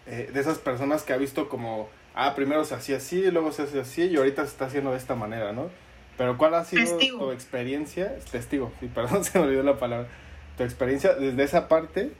[0.07, 3.63] de, de, esas personas que ha visto como ah, primero se hacía así, luego se
[3.63, 5.71] hace así y ahorita se está haciendo de esta manera, ¿no?
[6.17, 8.17] Pero ¿cuál ha sido tu experiencia?
[8.33, 10.09] Testigo, sí, perdón, se me olvidó la palabra.
[10.57, 12.11] Tu experiencia desde esa parte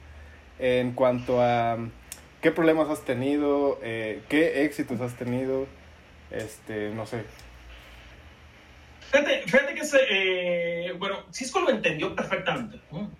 [0.59, 1.77] en cuanto a
[2.41, 5.65] qué problemas has tenido, eh, qué éxitos has tenido,
[6.29, 7.23] este, no sé.
[9.11, 12.79] Fíjate, fíjate que, eh, bueno, Cisco lo entendió perfectamente.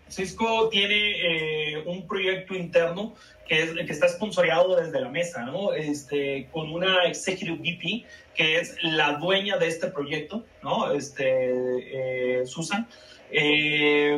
[0.10, 3.16] Cisco tiene eh, un proyecto interno
[3.48, 5.74] que, es, que está sponsoreado desde la mesa, ¿no?
[5.74, 8.04] Este, con una executive VP
[8.36, 10.92] que es la dueña de este proyecto, ¿no?
[10.92, 12.86] Este, Susan.
[13.32, 14.10] ella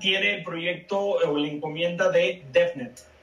[0.00, 3.13] tiene el proyecto o la encomienda de DevNet.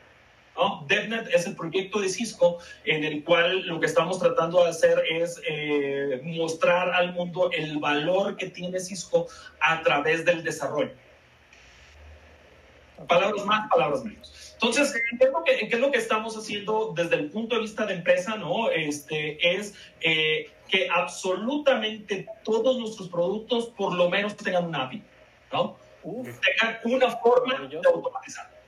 [0.88, 5.02] DevNet es el proyecto de Cisco en el cual lo que estamos tratando de hacer
[5.10, 9.28] es eh, mostrar al mundo el valor que tiene Cisco
[9.60, 10.92] a través del desarrollo.
[13.08, 14.54] Palabras más, palabras menos.
[14.54, 17.62] Entonces, ¿qué es, lo que, qué es lo que estamos haciendo desde el punto de
[17.62, 18.36] vista de empresa?
[18.36, 18.70] ¿no?
[18.70, 25.02] Este, es eh, que absolutamente todos nuestros productos por lo menos tengan una API,
[25.52, 25.78] ¿no?
[26.04, 28.61] tengan una forma de automatizar.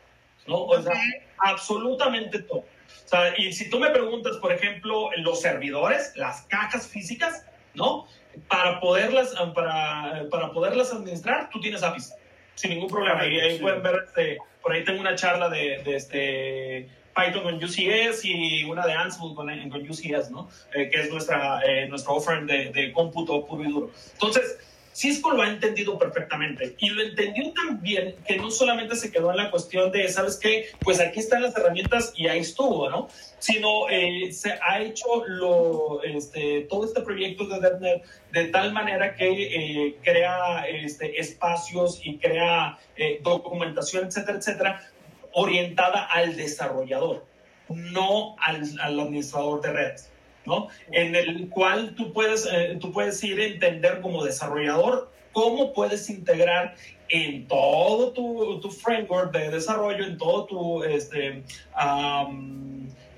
[0.48, 0.64] ¿No?
[0.66, 1.00] O sea,
[1.38, 2.60] absolutamente todo.
[2.60, 8.08] O sea, y si tú me preguntas, por ejemplo, los servidores, las cajas físicas, ¿no?
[8.48, 12.14] Para poderlas, para, para poderlas administrar, tú tienes APIs,
[12.56, 13.26] sin ningún problema.
[13.28, 17.64] Y ahí pueden ver, este, por ahí tengo una charla de, de este Python con
[17.64, 20.50] UCS y una de Ansible con, con UCS, ¿no?
[20.74, 23.91] Eh, que es nuestra, eh, nuestro offering de, de cómputo puro y duro.
[24.14, 24.58] Entonces,
[24.94, 29.32] Cisco lo ha entendido perfectamente y lo entendió tan bien que no solamente se quedó
[29.32, 30.68] en la cuestión de, ¿sabes qué?
[30.80, 33.08] Pues aquí están las herramientas y ahí estuvo, ¿no?
[33.39, 39.16] Sino eh, se ha hecho lo, este, todo este proyecto de DevNet de tal manera
[39.16, 44.89] que eh, crea este, espacios y crea eh, documentación, etcétera, etcétera,
[45.34, 47.26] orientada al desarrollador,
[47.70, 50.12] no al, al administrador de redes.
[50.46, 50.68] ¿No?
[50.91, 56.10] En el cual tú puedes, eh, tú puedes ir a entender como desarrollador cómo puedes
[56.10, 56.76] integrar
[57.10, 61.44] en todo tu, tu framework de desarrollo, en todo tu, este,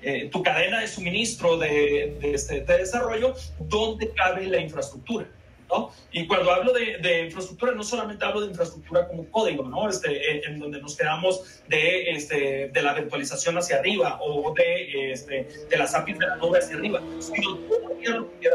[0.02, 5.26] eh, tu cadena de suministro de, de, este, de desarrollo, dónde cabe la infraestructura.
[5.68, 5.90] ¿No?
[6.12, 9.88] Y cuando hablo de, de, infraestructura, no solamente hablo de infraestructura como código, ¿no?
[9.88, 15.48] Este, en, donde nos quedamos de, este, de la virtualización hacia arriba o de, este,
[15.68, 17.86] de las APIs de la nube hacia arriba, sino todo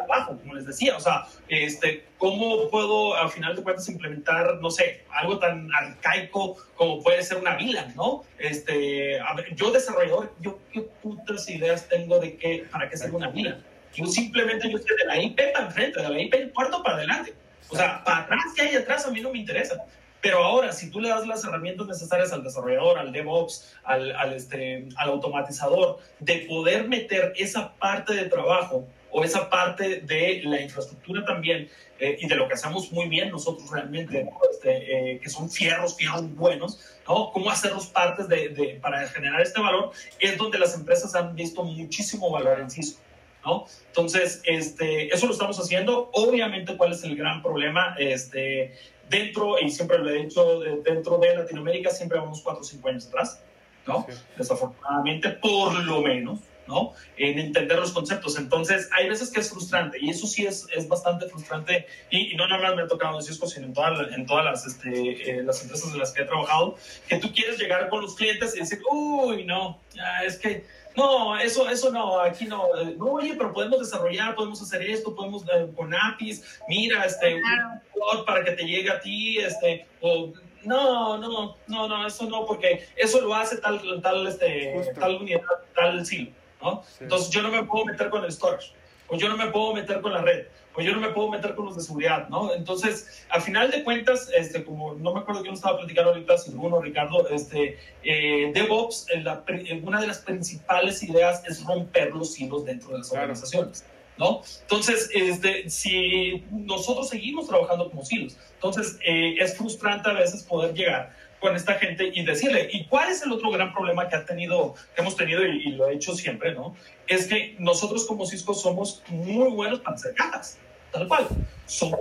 [0.03, 0.95] abajo, como les decía.
[0.95, 6.57] O sea, este, ¿cómo puedo, al final de cuentas, implementar, no sé, algo tan arcaico
[6.76, 8.24] como puede ser una VLAN, ¿no?
[8.39, 13.14] Este, a ver, yo desarrollador, yo qué putas ideas tengo de qué, para qué ser
[13.14, 16.81] una VLAN yo simplemente yo estoy de la IP para enfrente, de la IP cuarto
[16.83, 17.33] para adelante.
[17.69, 19.75] O sea, para atrás, que hay atrás, a mí no me interesa.
[20.21, 24.33] Pero ahora, si tú le das las herramientas necesarias al desarrollador, al DevOps, al, al,
[24.33, 30.61] este, al automatizador, de poder meter esa parte de trabajo o esa parte de la
[30.61, 31.69] infraestructura también
[31.99, 35.97] eh, y de lo que hacemos muy bien nosotros realmente, este, eh, que son fierros,
[35.97, 37.31] fierros buenos, ¿no?
[37.31, 41.63] Cómo hacerlos partes de, de, para generar este valor, es donde las empresas han visto
[41.63, 43.01] muchísimo valor en Cisco.
[43.45, 43.65] ¿No?
[43.87, 46.09] Entonces, este, eso lo estamos haciendo.
[46.13, 47.95] Obviamente, ¿cuál es el gran problema?
[47.97, 48.73] Este,
[49.09, 53.07] dentro, y siempre lo he dicho, dentro de Latinoamérica siempre vamos cuatro o cinco años
[53.07, 53.41] atrás,
[53.85, 54.07] ¿no?
[54.37, 56.93] Desafortunadamente, por lo menos, ¿no?
[57.17, 58.37] En entender los conceptos.
[58.37, 62.47] Entonces, hay veces que es frustrante, y eso sí es, es bastante frustrante, y, no
[62.47, 65.43] nada más me ha tocado en Cisco, sino en, toda, en todas las, este, eh,
[65.43, 66.77] las empresas en las que he trabajado,
[67.09, 69.79] que tú quieres llegar con los clientes y decir, uy, no,
[70.25, 70.63] es que
[70.95, 72.67] no, eso, eso no, aquí no.
[72.97, 78.25] No, oye, pero podemos desarrollar, podemos hacer esto, podemos eh, con APIs, mira, este, un
[78.25, 80.31] para que te llegue a ti, este, o
[80.63, 85.41] no, no, no, no, eso no, porque eso lo hace tal, tal, este, tal unidad,
[85.75, 86.31] tal silo,
[86.61, 86.83] ¿no?
[86.99, 88.73] Entonces yo no me puedo meter con el storage,
[89.07, 91.55] o yo no me puedo meter con la red pues yo no me puedo meter
[91.55, 92.53] con los de seguridad, ¿no?
[92.53, 96.51] Entonces, al final de cuentas, este, como no me acuerdo quién estaba platicando ahorita, si
[96.53, 99.43] uno, Ricardo, este, eh, DevOps, la,
[99.84, 103.86] una de las principales ideas es romper los hilos dentro de las organizaciones.
[104.17, 104.41] ¿No?
[104.61, 110.76] Entonces, este, si nosotros seguimos trabajando como silos, entonces eh, es frustrante a veces poder
[110.76, 114.25] llegar con esta gente y decirle, ¿y cuál es el otro gran problema que ha
[114.25, 116.75] tenido, que hemos tenido y, y, lo he hecho siempre, ¿no?
[117.07, 120.59] Es que nosotros como Cisco somos muy buenos para hacer cajas,
[120.91, 121.27] tal cual.
[121.65, 121.99] Somos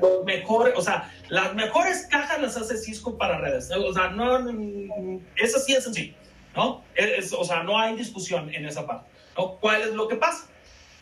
[0.00, 3.70] los mejores, o sea, las mejores cajas las hace Cisco para redes.
[3.70, 4.38] O sea, no,
[5.36, 6.14] eso sí es sencillo,
[6.54, 6.84] ¿no?
[6.94, 9.52] Es, o sea, no hay discusión en esa parte, ¿no?
[9.56, 10.48] ¿Cuál es lo que pasa?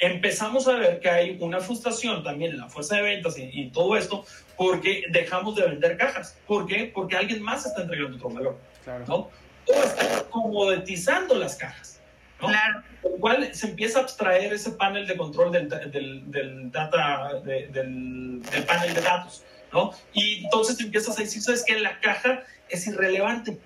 [0.01, 3.71] Empezamos a ver que hay una frustración también en la fuerza de ventas y, y,
[3.71, 4.25] todo esto
[4.57, 6.37] porque dejamos de vender cajas.
[6.47, 6.91] ¿Por qué?
[6.93, 8.59] Porque alguien más está entregando otro valor.
[8.85, 9.05] Claro.
[9.07, 9.31] ¿no?
[9.67, 12.01] O está comoditizando las cajas.
[12.39, 12.83] Claro.
[13.03, 17.41] Con lo cual se empieza a abstraer ese panel de control del, del, del data,
[17.45, 19.93] de, del, del, panel de datos, ¿no?
[20.13, 21.79] Y entonces empiezas a decir, ¿sabes qué?
[21.79, 23.59] La caja es irrelevante,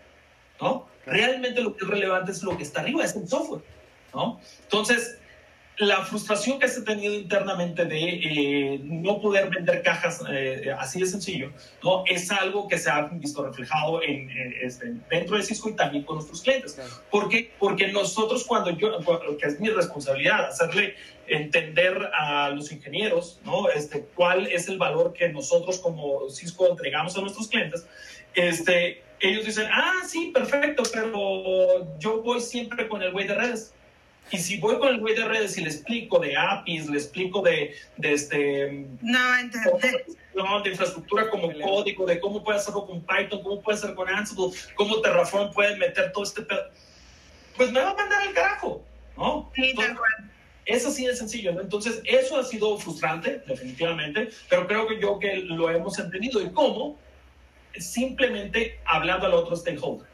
[0.61, 0.89] ¿no?
[1.07, 3.63] Realmente lo que es relevante es lo que está arriba, es el software,
[4.13, 4.41] ¿no?
[4.63, 5.19] Entonces,
[5.79, 11.01] la frustración que se ha tenido internamente de eh, no poder vender cajas eh, así
[11.01, 11.51] de sencillo,
[11.83, 12.05] ¿no?
[12.07, 14.31] Es algo que se ha visto reflejado en,
[14.63, 16.79] este, dentro de Cisco y también con nuestros clientes.
[17.11, 17.51] ¿Por qué?
[17.59, 18.99] Porque nosotros cuando yo,
[19.37, 20.95] que es mi responsabilidad, hacerle
[21.27, 23.69] entender a los ingenieros, ¿no?
[23.69, 27.85] Este, cuál es el valor que nosotros como Cisco entregamos a nuestros clientes,
[28.35, 33.75] este, ellos dicen, ah, sí, perfecto, pero yo voy siempre con el güey de redes.
[34.31, 37.43] Y si voy con el güey de redes y le explico de APIs, le explico
[37.43, 38.87] de, de este...
[39.03, 40.05] No, entendé.
[40.65, 44.51] De infraestructura como código, de cómo puede hacerlo con Python, cómo puede hacer con Ansible,
[44.75, 46.65] cómo Terraform puede meter todo este pedo.
[47.57, 48.83] Pues me va a mandar al carajo,
[49.17, 49.53] ¿no?
[49.55, 49.75] Sí.
[50.67, 51.61] Es así de sencillo, ¿no?
[51.61, 56.41] Entonces, eso ha sido frustrante, definitivamente, pero creo que yo que lo hemos entendido.
[56.41, 56.99] ¿Y cómo?
[57.79, 60.14] Simplemente hablando al otro stakeholder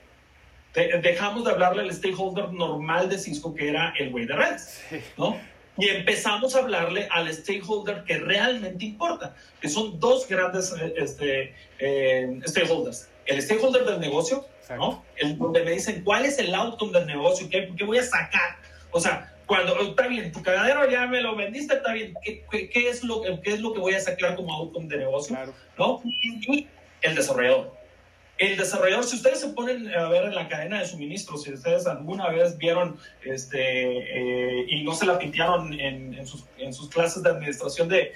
[0.75, 4.81] dejamos de hablarle al stakeholder normal de Cisco, que era el güey de redes,
[5.17, 5.37] ¿no?
[5.77, 11.55] Y empezamos a hablarle al stakeholder que realmente importa, que son dos grandes eh, este,
[11.79, 13.09] eh, stakeholders.
[13.25, 14.47] El stakeholder del negocio,
[14.77, 15.03] ¿no?
[15.17, 18.57] El, donde me dicen cuál es el outcome del negocio, qué, qué voy a sacar.
[18.91, 22.89] O sea, cuando está bien, tu cagadero ya me lo vendiste, está bien, ¿qué, qué,
[22.89, 25.37] es, lo, qué es lo que voy a sacar como outcome de negocio?
[25.79, 26.03] ¿no?
[26.05, 26.67] Y
[27.03, 27.80] el desarrollador
[28.41, 31.87] el desarrollador, si ustedes se ponen a ver en la cadena de suministro, si ustedes
[31.87, 37.91] alguna vez vieron este, eh, y no se la pintearon en, sus, clases de administración
[37.91, 38.15] de,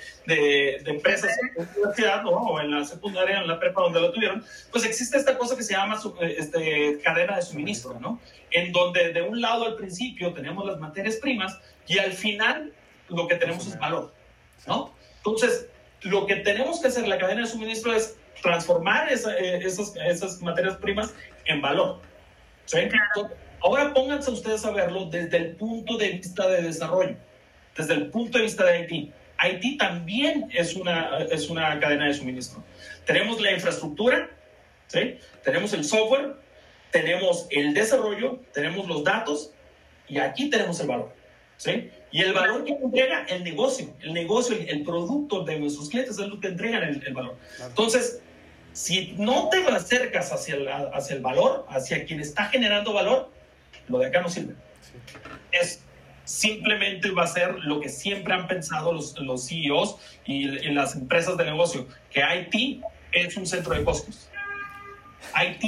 [0.86, 4.86] empresas en la universidad o en la secundaria, en la prepa donde lo tuvieron, pues
[4.86, 8.18] existe esta cosa que se llama este, cadena de suministro, ¿no?
[8.50, 12.72] En donde de un lado al principio tenemos las materias primas y al final
[13.10, 14.14] lo que tenemos es valor,
[14.66, 14.94] ¿no?
[15.18, 15.68] Entonces,
[16.00, 20.40] lo que tenemos que hacer en la cadena de suministro es transformar eh, esas, esas,
[20.42, 21.14] materias primas
[21.46, 22.00] en valor.
[23.62, 27.16] ahora pónganse ustedes a verlo desde el punto de vista de desarrollo,
[27.76, 29.12] desde el punto de vista de IT.
[29.42, 32.62] IT también es una, es una cadena de suministro.
[33.04, 34.30] Tenemos la infraestructura,
[34.86, 35.18] ¿sí?
[35.42, 36.36] tenemos el software,
[36.90, 39.52] tenemos el desarrollo, tenemos los datos
[40.08, 41.13] y aquí tenemos el valor.
[41.56, 41.90] ¿Sí?
[42.10, 46.26] Y el valor que entrega el negocio, el negocio, el, producto de nuestros clientes es
[46.26, 47.36] lo que entregan el, el valor.
[47.60, 48.20] Entonces,
[48.72, 53.30] si no te acercas hacia el, hacia el valor, hacia quien está generando valor,
[53.88, 54.54] lo de acá no sirve.
[55.50, 55.80] Es
[56.24, 61.36] simplemente va a ser lo que siempre han pensado los, los CEOs y, las empresas
[61.36, 62.82] de negocio, que IT
[63.12, 64.28] es un centro de costos.
[65.40, 65.62] IT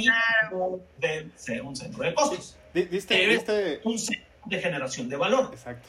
[0.97, 2.57] debe ser un centro de costos.
[2.73, 5.49] ¿Viste, un centro de generación de valor.
[5.51, 5.87] Exacto.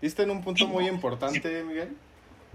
[0.00, 1.88] Viste en un punto muy importante, Miguel,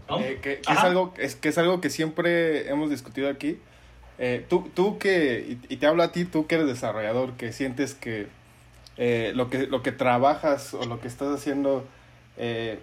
[0.10, 3.60] eh, que, es algo, es, que es algo que siempre hemos discutido aquí,
[4.18, 7.96] eh, tú, tú que, y, te hablo a ti, tú que eres desarrollador, que sientes
[7.96, 8.28] que,
[8.98, 11.86] eh, lo que lo que trabajas o lo que estás haciendo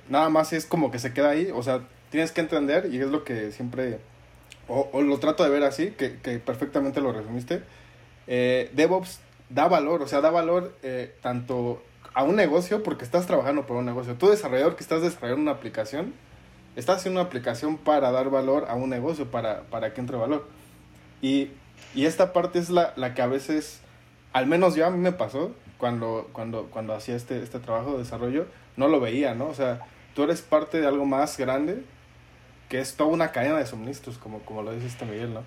[0.08, 3.08] nada más es como que se queda ahí, o sea, tienes que entender y es
[3.08, 3.98] lo que siempre,
[4.68, 7.62] o, lo trato de ver así, que, que perfectamente lo resumiste,
[8.26, 10.76] DevOps da valor, o sea, da valor
[11.22, 11.82] tanto
[12.14, 14.14] a un negocio porque estás trabajando por un negocio.
[14.14, 16.12] Tú desarrollador que estás desarrollando una aplicación,
[16.76, 20.46] estás haciendo una aplicación para dar valor a un negocio, para, para que entre valor.
[21.22, 21.50] Y,
[21.94, 23.80] y esta parte es la, la, que a veces,
[24.32, 27.98] al menos yo a mí me pasó cuando, cuando, cuando hacía este, este trabajo de
[27.98, 28.46] desarrollo,
[28.76, 29.46] no lo veía, ¿no?
[29.46, 29.80] O sea,
[30.14, 31.84] tú eres parte de algo más grande
[32.68, 35.42] que es toda una cadena de suministros, como, como lo dice este Miguel, ¿no?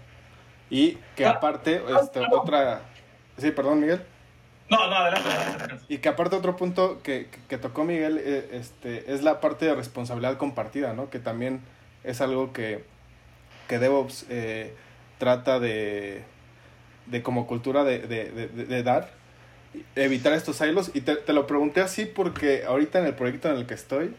[0.70, 2.82] Y que aparte, este, otra...
[3.38, 4.04] Sí, perdón, Miguel.
[4.74, 5.86] No, adelante, adelante.
[5.88, 9.76] Y que aparte otro punto que, que, tocó Miguel eh, este, es la parte de
[9.76, 11.10] responsabilidad compartida, ¿no?
[11.10, 11.62] Que también
[12.04, 12.84] es algo que,
[13.68, 14.74] que DevOps eh,
[15.18, 16.24] trata de,
[17.06, 19.12] de como cultura de, de, de, dar,
[19.96, 20.92] evitar estos silos.
[20.94, 24.16] Y te, te, lo pregunté así porque ahorita en el proyecto en el que estoy,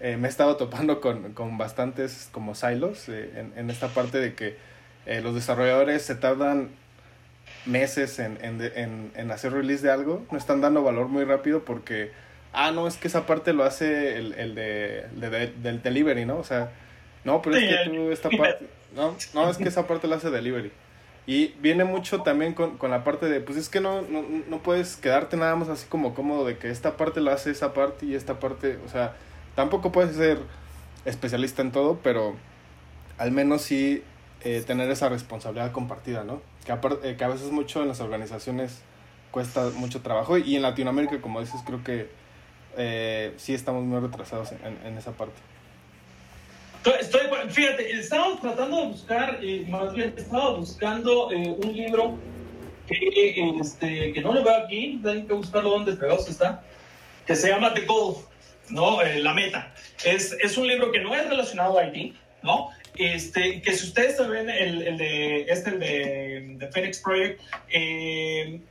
[0.00, 4.18] eh, me he estado topando con, con bastantes como silos eh, en, en, esta parte
[4.18, 4.56] de que
[5.06, 6.70] eh, los desarrolladores se tardan
[7.68, 12.10] meses en, en, en, hacer release de algo, no están dando valor muy rápido porque,
[12.52, 16.38] ah, no, es que esa parte lo hace el, el de, del delivery, ¿no?
[16.38, 16.72] O sea,
[17.24, 18.66] no, pero es que tú esta parte
[18.96, 20.72] no, no, es que esa parte la hace delivery.
[21.26, 24.62] Y viene mucho también con, con la parte de, pues es que no, no, no,
[24.62, 28.06] puedes quedarte nada más así como cómodo de que esta parte la hace esa parte
[28.06, 29.14] y esta parte, o sea,
[29.54, 30.38] tampoco puedes ser
[31.04, 32.34] especialista en todo, pero
[33.18, 34.02] al menos sí
[34.42, 36.40] eh, tener esa responsabilidad compartida, ¿no?
[36.68, 38.82] Que, eh, que a veces mucho en las organizaciones
[39.30, 42.10] cuesta mucho trabajo y en Latinoamérica, como dices, creo que
[42.76, 45.40] eh, sí estamos muy retrasados en, en esa parte.
[47.00, 52.18] Estoy, fíjate, estaba tratando de buscar, eh, más bien estaba buscando eh, un libro
[52.86, 56.62] que, este, que no lo veo aquí, hay que buscarlo donde fregados está,
[57.26, 58.16] que se llama The Goal,
[58.70, 59.02] ¿no?
[59.02, 59.74] Eh, la meta.
[60.04, 62.70] Es, es un libro que no es relacionado a Haití, ¿no?
[62.98, 67.40] Este, que si ustedes saben, el, el de, este, el de, de Phoenix Project,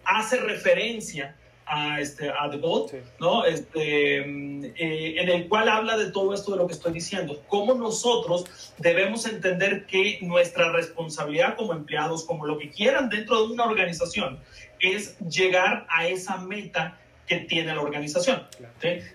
[0.03, 1.35] hace referencia
[1.67, 3.45] a, este, a The Bolt, ¿no?
[3.45, 7.73] Este, eh, en el cual habla de todo esto de lo que estoy diciendo, cómo
[7.75, 13.65] nosotros debemos entender que nuestra responsabilidad como empleados, como lo que quieran dentro de una
[13.65, 14.39] organización,
[14.79, 16.97] es llegar a esa meta
[17.27, 18.47] que tiene la organización.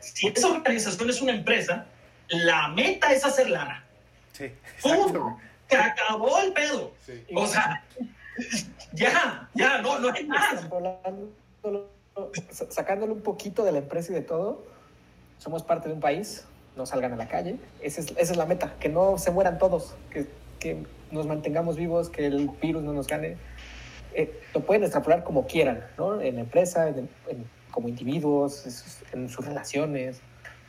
[0.00, 1.86] Si esa organización es una empresa,
[2.28, 3.86] la meta es hacer lana.
[4.32, 4.52] Sí,
[4.82, 5.36] ¡Pum!
[5.68, 6.92] Se acabó el pedo.
[7.34, 7.84] O sea,
[8.92, 10.68] ya, ya, no, no hay nada
[12.68, 14.62] sacándolo un poquito de la empresa y de todo,
[15.38, 16.44] somos parte de un país,
[16.76, 17.56] no salgan a la calle.
[17.80, 20.26] Esa es, esa es la meta, que no se mueran todos, que,
[20.58, 23.36] que, nos mantengamos vivos, que el virus no nos gane.
[24.14, 26.22] Eh, lo pueden extrapolar como quieran, ¿no?
[26.22, 27.08] En la empresa, en,
[27.70, 28.64] como individuos,
[29.12, 30.20] en sus relaciones,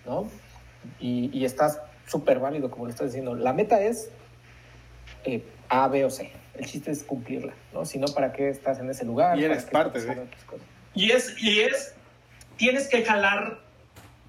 [0.06, 0.28] ¿no?
[1.00, 3.36] Y, y está súper válido, como lo estás diciendo.
[3.36, 4.10] La meta es
[5.26, 6.32] eh, A, B o C.
[6.56, 7.86] El chiste es cumplirla, ¿no?
[7.86, 9.40] Si no, ¿para qué estás en ese lugar?
[9.40, 10.28] Y eres parte de...
[10.94, 11.96] Y es, y es,
[12.58, 13.60] tienes que jalar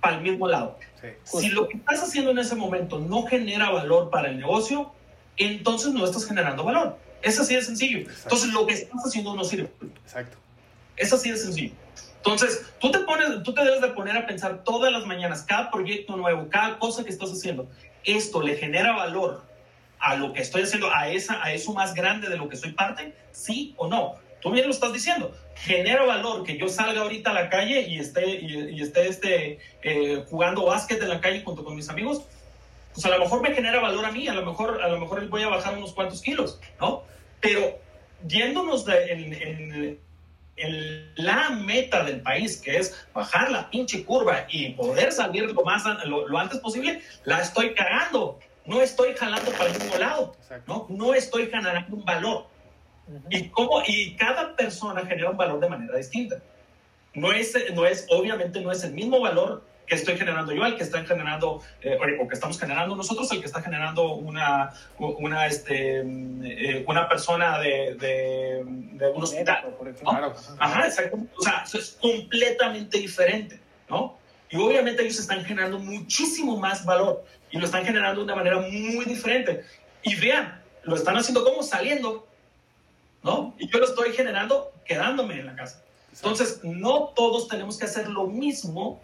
[0.01, 0.79] para el mismo lado.
[1.25, 4.93] Si lo que estás haciendo en ese momento no genera valor para el negocio,
[5.37, 6.99] entonces no estás generando valor.
[7.23, 8.11] Es así de sencillo.
[8.23, 9.71] Entonces lo que estás haciendo no sirve.
[10.05, 10.39] Exacto.
[10.97, 11.75] Es así de sencillo.
[12.25, 15.71] Entonces, tú te, pones, tú te debes de poner a pensar todas las mañanas, cada
[15.71, 17.69] proyecto nuevo, cada cosa que estás haciendo,
[18.03, 19.43] ¿esto le genera valor
[19.99, 22.73] a lo que estoy haciendo, a, esa, a eso más grande de lo que soy
[22.73, 23.15] parte?
[23.31, 24.15] ¿Sí o no?
[24.41, 25.37] Tú bien lo estás diciendo.
[25.55, 30.25] Genera valor que yo salga ahorita a la calle y esté, y, esté este, eh,
[30.31, 32.23] jugando básquet en la calle junto con mis amigos.
[32.95, 35.29] Pues a lo mejor me genera valor a mí, a lo mejor, a lo mejor
[35.29, 37.03] voy a bajar unos cuantos kilos, ¿no?
[37.41, 37.79] Pero
[38.27, 39.99] yéndonos en,
[40.57, 45.85] la meta del país, que es bajar la pinche curva y poder salir lo más
[46.07, 48.39] lo, antes posible, la estoy cagando.
[48.67, 50.37] No estoy jalando para el mismo lado,
[50.67, 50.87] ¿no?
[50.89, 52.47] No estoy generando un valor.
[53.29, 56.37] Y, cómo, y cada persona genera un valor de manera distinta.
[57.13, 60.77] No es, no es, obviamente no es el mismo valor que estoy generando yo, el
[60.77, 65.47] que están generando, eh, o que estamos generando nosotros, el que está generando una, una,
[65.47, 69.75] este, eh, una persona de, de, de un hospital.
[70.59, 71.19] Ajá, exacto.
[71.37, 74.17] O sea, eso es completamente diferente, ¿no?
[74.51, 78.61] Y obviamente ellos están generando muchísimo más valor y lo están generando de una manera
[78.61, 79.65] muy diferente.
[80.03, 82.27] Y vean, lo están haciendo como saliendo
[83.25, 83.55] ¿no?
[83.59, 85.83] Y yo lo estoy generando quedándome en la casa.
[86.13, 89.01] Entonces, no todos tenemos que hacer lo mismo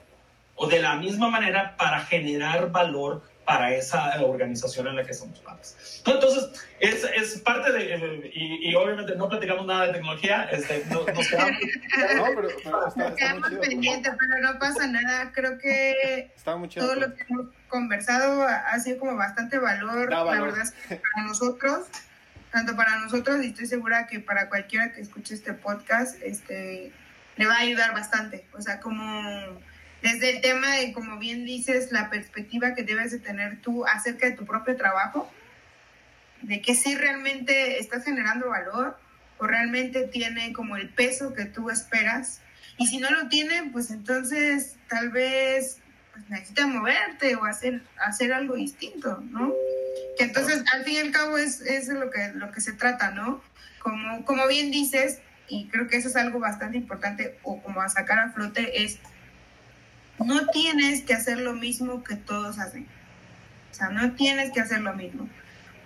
[0.63, 5.39] o de la misma manera para generar valor para esa organización en la que somos
[5.41, 6.03] partes.
[6.07, 11.61] Entonces, es, es parte de, y, obviamente no platicamos nada de tecnología, este, nos, quedamos,
[12.17, 12.49] no, pero,
[12.95, 15.33] nos quedamos pendientes, pero no pasa nada.
[15.33, 16.31] Creo que
[16.75, 20.37] todo lo que hemos conversado ha sido como bastante valor, valor.
[20.37, 21.87] la verdad es que para nosotros
[22.53, 26.93] tanto para nosotros y estoy segura que para cualquiera que escuche este podcast, este,
[27.37, 28.45] le va a ayudar bastante.
[28.53, 29.01] O sea, como
[30.03, 34.27] desde el tema de, como bien dices, la perspectiva que debes de tener tú acerca
[34.27, 35.31] de tu propio trabajo,
[36.43, 38.99] de que si realmente estás generando valor
[39.39, 42.41] o realmente tiene como el peso que tú esperas.
[42.79, 45.79] Y si no lo tiene, pues entonces tal vez
[46.13, 49.53] pues, necesitas moverte o hacer, hacer algo distinto, ¿no?
[50.17, 53.11] Que entonces, al fin y al cabo, es, es lo, que, lo que se trata,
[53.11, 53.43] ¿no?
[53.81, 57.89] Como, como bien dices, y creo que eso es algo bastante importante, o como a
[57.89, 58.99] sacar a flote, es
[60.25, 62.87] no tienes que hacer lo mismo que todos hacen.
[63.71, 65.29] O sea, no tienes que hacer lo mismo.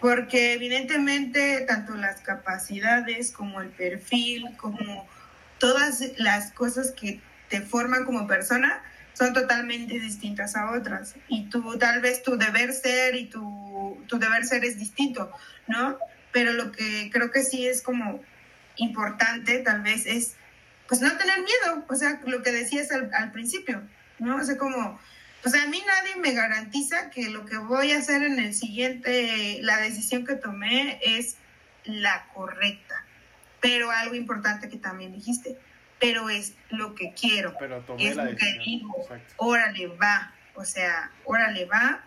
[0.00, 5.06] Porque evidentemente tanto las capacidades como el perfil, como
[5.58, 8.82] todas las cosas que te forman como persona,
[9.14, 11.14] son totalmente distintas a otras.
[11.28, 15.30] Y tú, tal vez tu deber ser y tu, tu deber ser es distinto,
[15.68, 15.96] ¿no?
[16.32, 18.20] Pero lo que creo que sí es como
[18.76, 20.34] importante, tal vez, es
[20.88, 23.82] pues no tener miedo, o sea, lo que decías al, al principio,
[24.24, 24.36] ¿no?
[24.36, 24.98] O sea, como,
[25.42, 29.58] pues a mí nadie me garantiza que lo que voy a hacer en el siguiente,
[29.62, 31.36] la decisión que tomé es
[31.84, 33.04] la correcta.
[33.60, 35.58] Pero algo importante que también dijiste,
[36.00, 37.54] pero es lo que quiero,
[37.98, 38.94] es lo que digo,
[39.36, 42.04] órale va, o sea, órale va.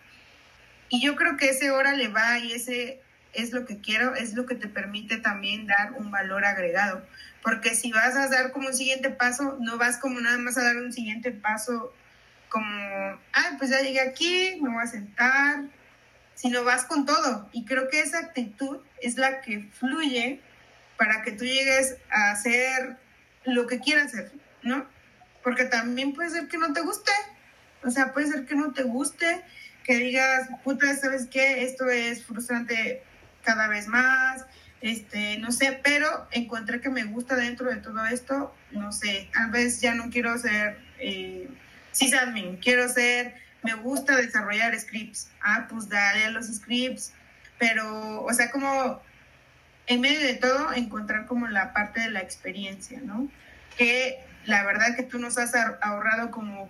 [0.89, 3.01] Y yo creo que ese órale va y ese
[3.33, 7.05] es lo que quiero, es lo que te permite también dar un valor agregado.
[7.43, 10.63] Porque si vas a dar como un siguiente paso, no vas como nada más a
[10.63, 11.93] dar un siguiente paso
[12.49, 15.65] como, ah, pues ya llegué aquí, me voy a sentar,
[16.35, 17.49] sino vas con todo.
[17.51, 20.41] Y creo que esa actitud es la que fluye
[20.97, 22.97] para que tú llegues a hacer
[23.43, 24.31] lo que quieras hacer,
[24.63, 24.85] ¿no?
[25.43, 27.11] Porque también puede ser que no te guste,
[27.83, 29.43] o sea, puede ser que no te guste,
[29.83, 31.63] que digas, puta, ¿sabes qué?
[31.63, 33.03] Esto es frustrante
[33.43, 34.45] cada vez más,
[34.81, 39.51] este, no sé, pero encontré que me gusta dentro de todo esto, no sé, tal
[39.51, 41.47] vez ya no quiero ser eh,
[41.97, 47.13] sysadmin, quiero ser, me gusta desarrollar scripts, ah, pues dale a los scripts,
[47.57, 49.01] pero, o sea, como
[49.87, 53.29] en medio de todo encontrar como la parte de la experiencia, ¿no?
[53.77, 56.69] Que la verdad que tú nos has ahorrado como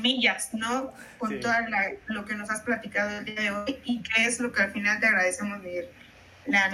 [0.00, 0.92] millas, ¿no?
[1.18, 1.52] Con todo
[2.06, 4.70] lo que nos has platicado el día de hoy y que es lo que al
[4.70, 5.88] final te agradecemos, Miguel.
[6.46, 6.66] La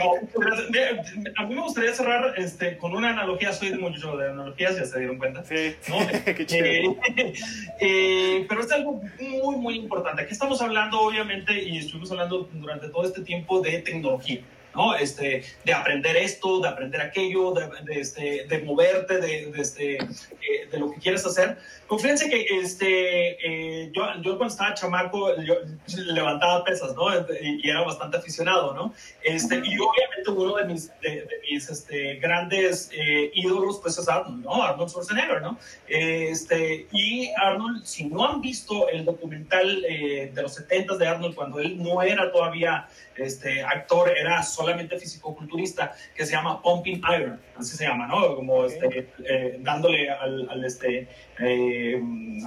[1.37, 4.85] a mí me gustaría cerrar este, con una analogía, soy de mucho de analogías, ya
[4.85, 5.45] se dieron cuenta.
[5.45, 5.97] Sí, ¿no?
[6.25, 6.65] qué chido.
[6.65, 6.97] Eh,
[7.81, 10.23] eh, pero es algo muy, muy importante.
[10.23, 14.41] Aquí estamos hablando, obviamente, y estuvimos hablando durante todo este tiempo de tecnología.
[14.77, 14.95] ¿No?
[14.95, 19.97] Este, de aprender esto, de aprender aquello, de, de, este, de moverte, de, de, este,
[19.97, 21.57] eh, de lo que quieres hacer.
[21.87, 25.55] Confíense que este, eh, yo, yo cuando estaba chamaco yo
[25.97, 27.07] levantaba pesas, ¿no?
[27.41, 28.93] Y, era bastante aficionado, ¿no?
[29.23, 34.45] Este, y obviamente uno de mis, de, mis este, grandes eh, ídolos pues es Arnold,
[34.45, 34.63] ¿no?
[34.63, 35.59] Arnold Schwarzenegger, ¿no?
[35.89, 41.61] Este, y Arnold, si no han visto el documental de los 70 de Arnold cuando
[41.61, 47.77] él no era todavía este, actor, era solamente físico-culturista, que se llama Pumping Iron, así
[47.77, 48.35] se llama, ¿no?
[48.35, 51.07] Como este, eh, dándole al, al este,
[51.39, 52.03] eh,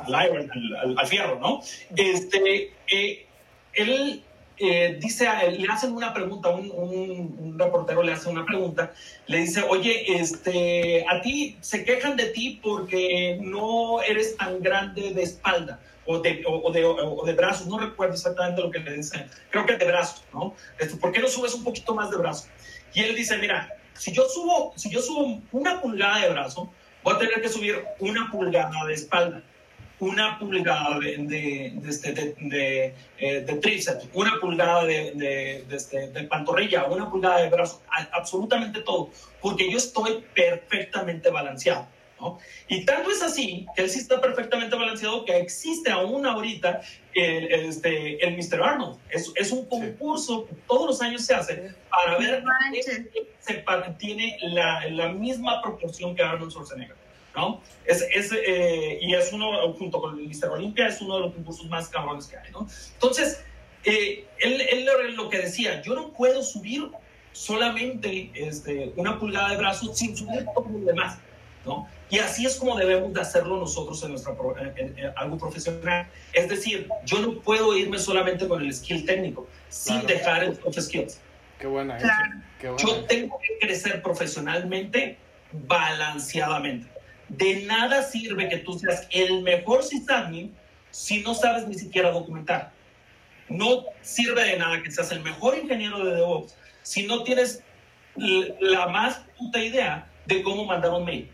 [0.06, 1.62] al iron, al, al, fierro, ¿no?
[1.96, 3.26] Este, eh,
[3.74, 4.24] él
[5.00, 5.26] dice,
[5.58, 8.91] le hacen una pregunta, un, un, un, reportero le hace una pregunta,
[9.28, 15.14] le dice, oye, este, a ti se quejan de ti porque no eres tan grande
[15.14, 15.80] de espalda
[16.11, 19.64] o de, o, de, o de, brazos, no recuerdo exactamente lo que le dicen, creo
[19.68, 20.56] que de brazos, ¿no?
[20.80, 22.48] Este, ¿Por qué no subes un poquito más de brazo?
[22.95, 26.73] Y él dice, mira, si yo subo, si yo subo una pulgada de brazo,
[27.03, 29.44] voy a tener que subir una pulgada de espalda,
[29.99, 36.86] una pulgada de, de, de, este, de, eh, de tríceps, una pulgada este, de pantorrilla,
[36.86, 39.11] una pulgada de brazo, absolutamente todo,
[39.41, 41.86] porque yo estoy perfectamente balanceado.
[42.68, 46.82] Y tanto es así que él sí está perfectamente balanceado que existe aún ahorita
[47.14, 48.62] el, este, el Mr.
[48.62, 49.00] Arnold.
[49.10, 52.44] Es, es un concurso que todos los años se hace para ver
[53.40, 53.54] si
[53.98, 56.96] tiene la, la, misma proporción que Arnold Schwarzenegger.
[57.36, 57.62] ¿no?
[57.86, 60.50] Es, es, eh, y es uno, junto con el Mr.
[60.50, 62.52] Olympia, es uno de los concursos más cabrones que hay.
[62.52, 62.68] ¿no?
[62.94, 63.44] Entonces,
[63.86, 66.90] eh, él, él, lo que decía, yo no puedo subir
[67.32, 71.18] solamente este, una pulgada de brazo sin subir todo lo demás.
[71.66, 71.88] ¿no?
[72.10, 74.36] Y así es como debemos de hacerlo nosotros en, nuestra,
[75.15, 76.07] algo profesional.
[76.34, 80.80] Es decir, yo no puedo irme solamente con el skill técnico, sin dejar el soft
[80.80, 81.19] skills.
[81.60, 81.98] Qué buena,
[82.60, 82.84] Qué buena.
[82.84, 85.18] Yo tengo que crecer profesionalmente
[85.52, 86.88] balanceadamente.
[87.27, 90.56] De nada sirve que tú seas el mejor sysadmin
[90.90, 92.72] si no sabes ni siquiera documentar.
[93.49, 97.61] No sirve de nada que seas el mejor ingeniero de DevOps si no tienes
[98.15, 101.30] la más puta idea de cómo mandar un mail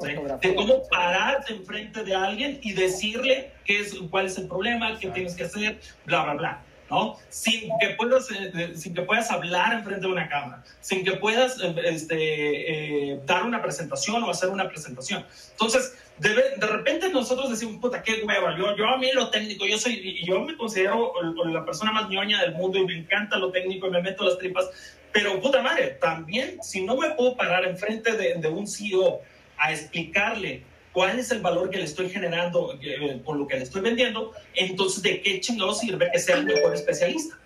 [0.00, 5.08] de cómo pararte enfrente de alguien y decirle qué es, cuál es el problema, qué
[5.08, 6.62] tienes que hacer, bla, bla, bla.
[6.90, 7.16] ¿no?
[7.28, 11.60] Sin que puedas, eh, sin que puedas hablar enfrente de una cámara, sin que puedas
[11.60, 15.24] eh, este, eh, dar una presentación o hacer una presentación.
[15.52, 19.66] Entonces, de, de, repente nosotros decimos, puta, qué hueva, yo, yo a mí lo técnico,
[19.66, 21.12] yo soy, yo me considero
[21.46, 24.38] la persona más ñoña del mundo y me encanta lo técnico y me meto las
[24.38, 24.70] tripas,
[25.12, 29.22] pero puta madre, también si no me puedo parar enfrente de, de un CEO
[29.58, 30.62] a explicarle
[30.92, 34.32] cuál es el valor que le estoy generando eh, por lo que le estoy vendiendo,
[34.54, 37.38] entonces de qué chingado sirve que sea el mejor especialista.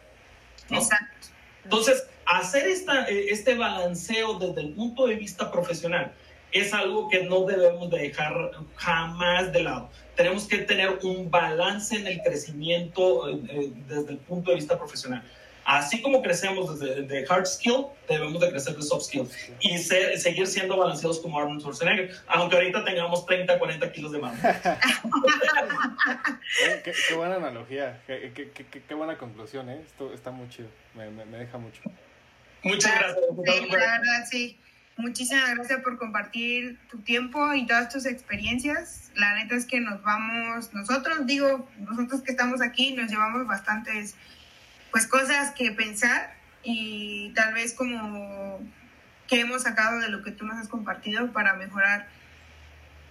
[0.70, 1.28] Exacto.
[1.64, 6.12] Entonces, hacer esta, eh, este balanceo desde el punto de vista profesional
[6.52, 8.32] es algo que no debemos de dejar
[8.76, 9.90] jamás de lado.
[10.16, 15.22] Tenemos que tener un balance en el crecimiento eh, desde el punto de vista profesional.
[15.70, 19.28] Así como crecemos desde de hard skill, debemos de crecer de soft skill
[19.60, 24.36] y seguir siendo balanceados como Arnold Schwarzenegger, aunque ahorita tengamos 30, 40 kilos de mano.
[26.82, 28.50] qué, qué, buena analogía, qué,
[28.88, 29.80] qué, buena conclusión, ¿eh?
[29.86, 31.80] Esto está muy chido, me, me, me deja mucho.
[32.64, 33.24] Muchas gracias.
[33.44, 34.58] Sí, la verdad, sí.
[34.96, 39.12] Muchísimas gracias por compartir tu tiempo y todas tus experiencias.
[39.14, 44.16] La neta es que nos vamos, nosotros, digo, nosotros que estamos aquí, nos llevamos bastantes
[44.90, 48.60] pues cosas que pensar y tal vez como
[49.26, 52.08] que hemos sacado de lo que tú nos has compartido para mejorar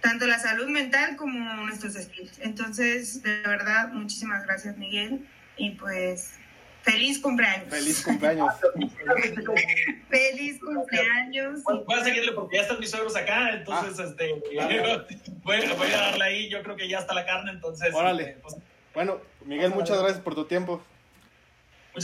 [0.00, 2.38] tanto la salud mental como nuestros skills.
[2.40, 5.26] Entonces, de verdad, muchísimas gracias, Miguel.
[5.56, 6.34] Y pues,
[6.82, 7.68] feliz cumpleaños.
[7.68, 8.54] Feliz cumpleaños.
[10.10, 11.62] feliz cumpleaños.
[11.64, 14.04] Voy a seguirle porque ya están mis suegros acá, entonces Ah.
[14.04, 14.32] este,
[15.42, 17.94] voy, voy a darle ahí, yo creo que ya está la carne, entonces...
[17.94, 18.22] Órale.
[18.22, 18.56] este, pues,
[18.94, 20.82] Bueno, Miguel, muchas gracias por tu tiempo.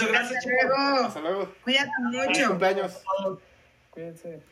[0.04, 1.06] Muchas gracias, Hasta luego.
[1.06, 1.48] Hasta luego.
[1.64, 2.48] Cuídate Feliz mucho.
[2.48, 3.02] cumpleaños.
[3.90, 4.42] Cuídense.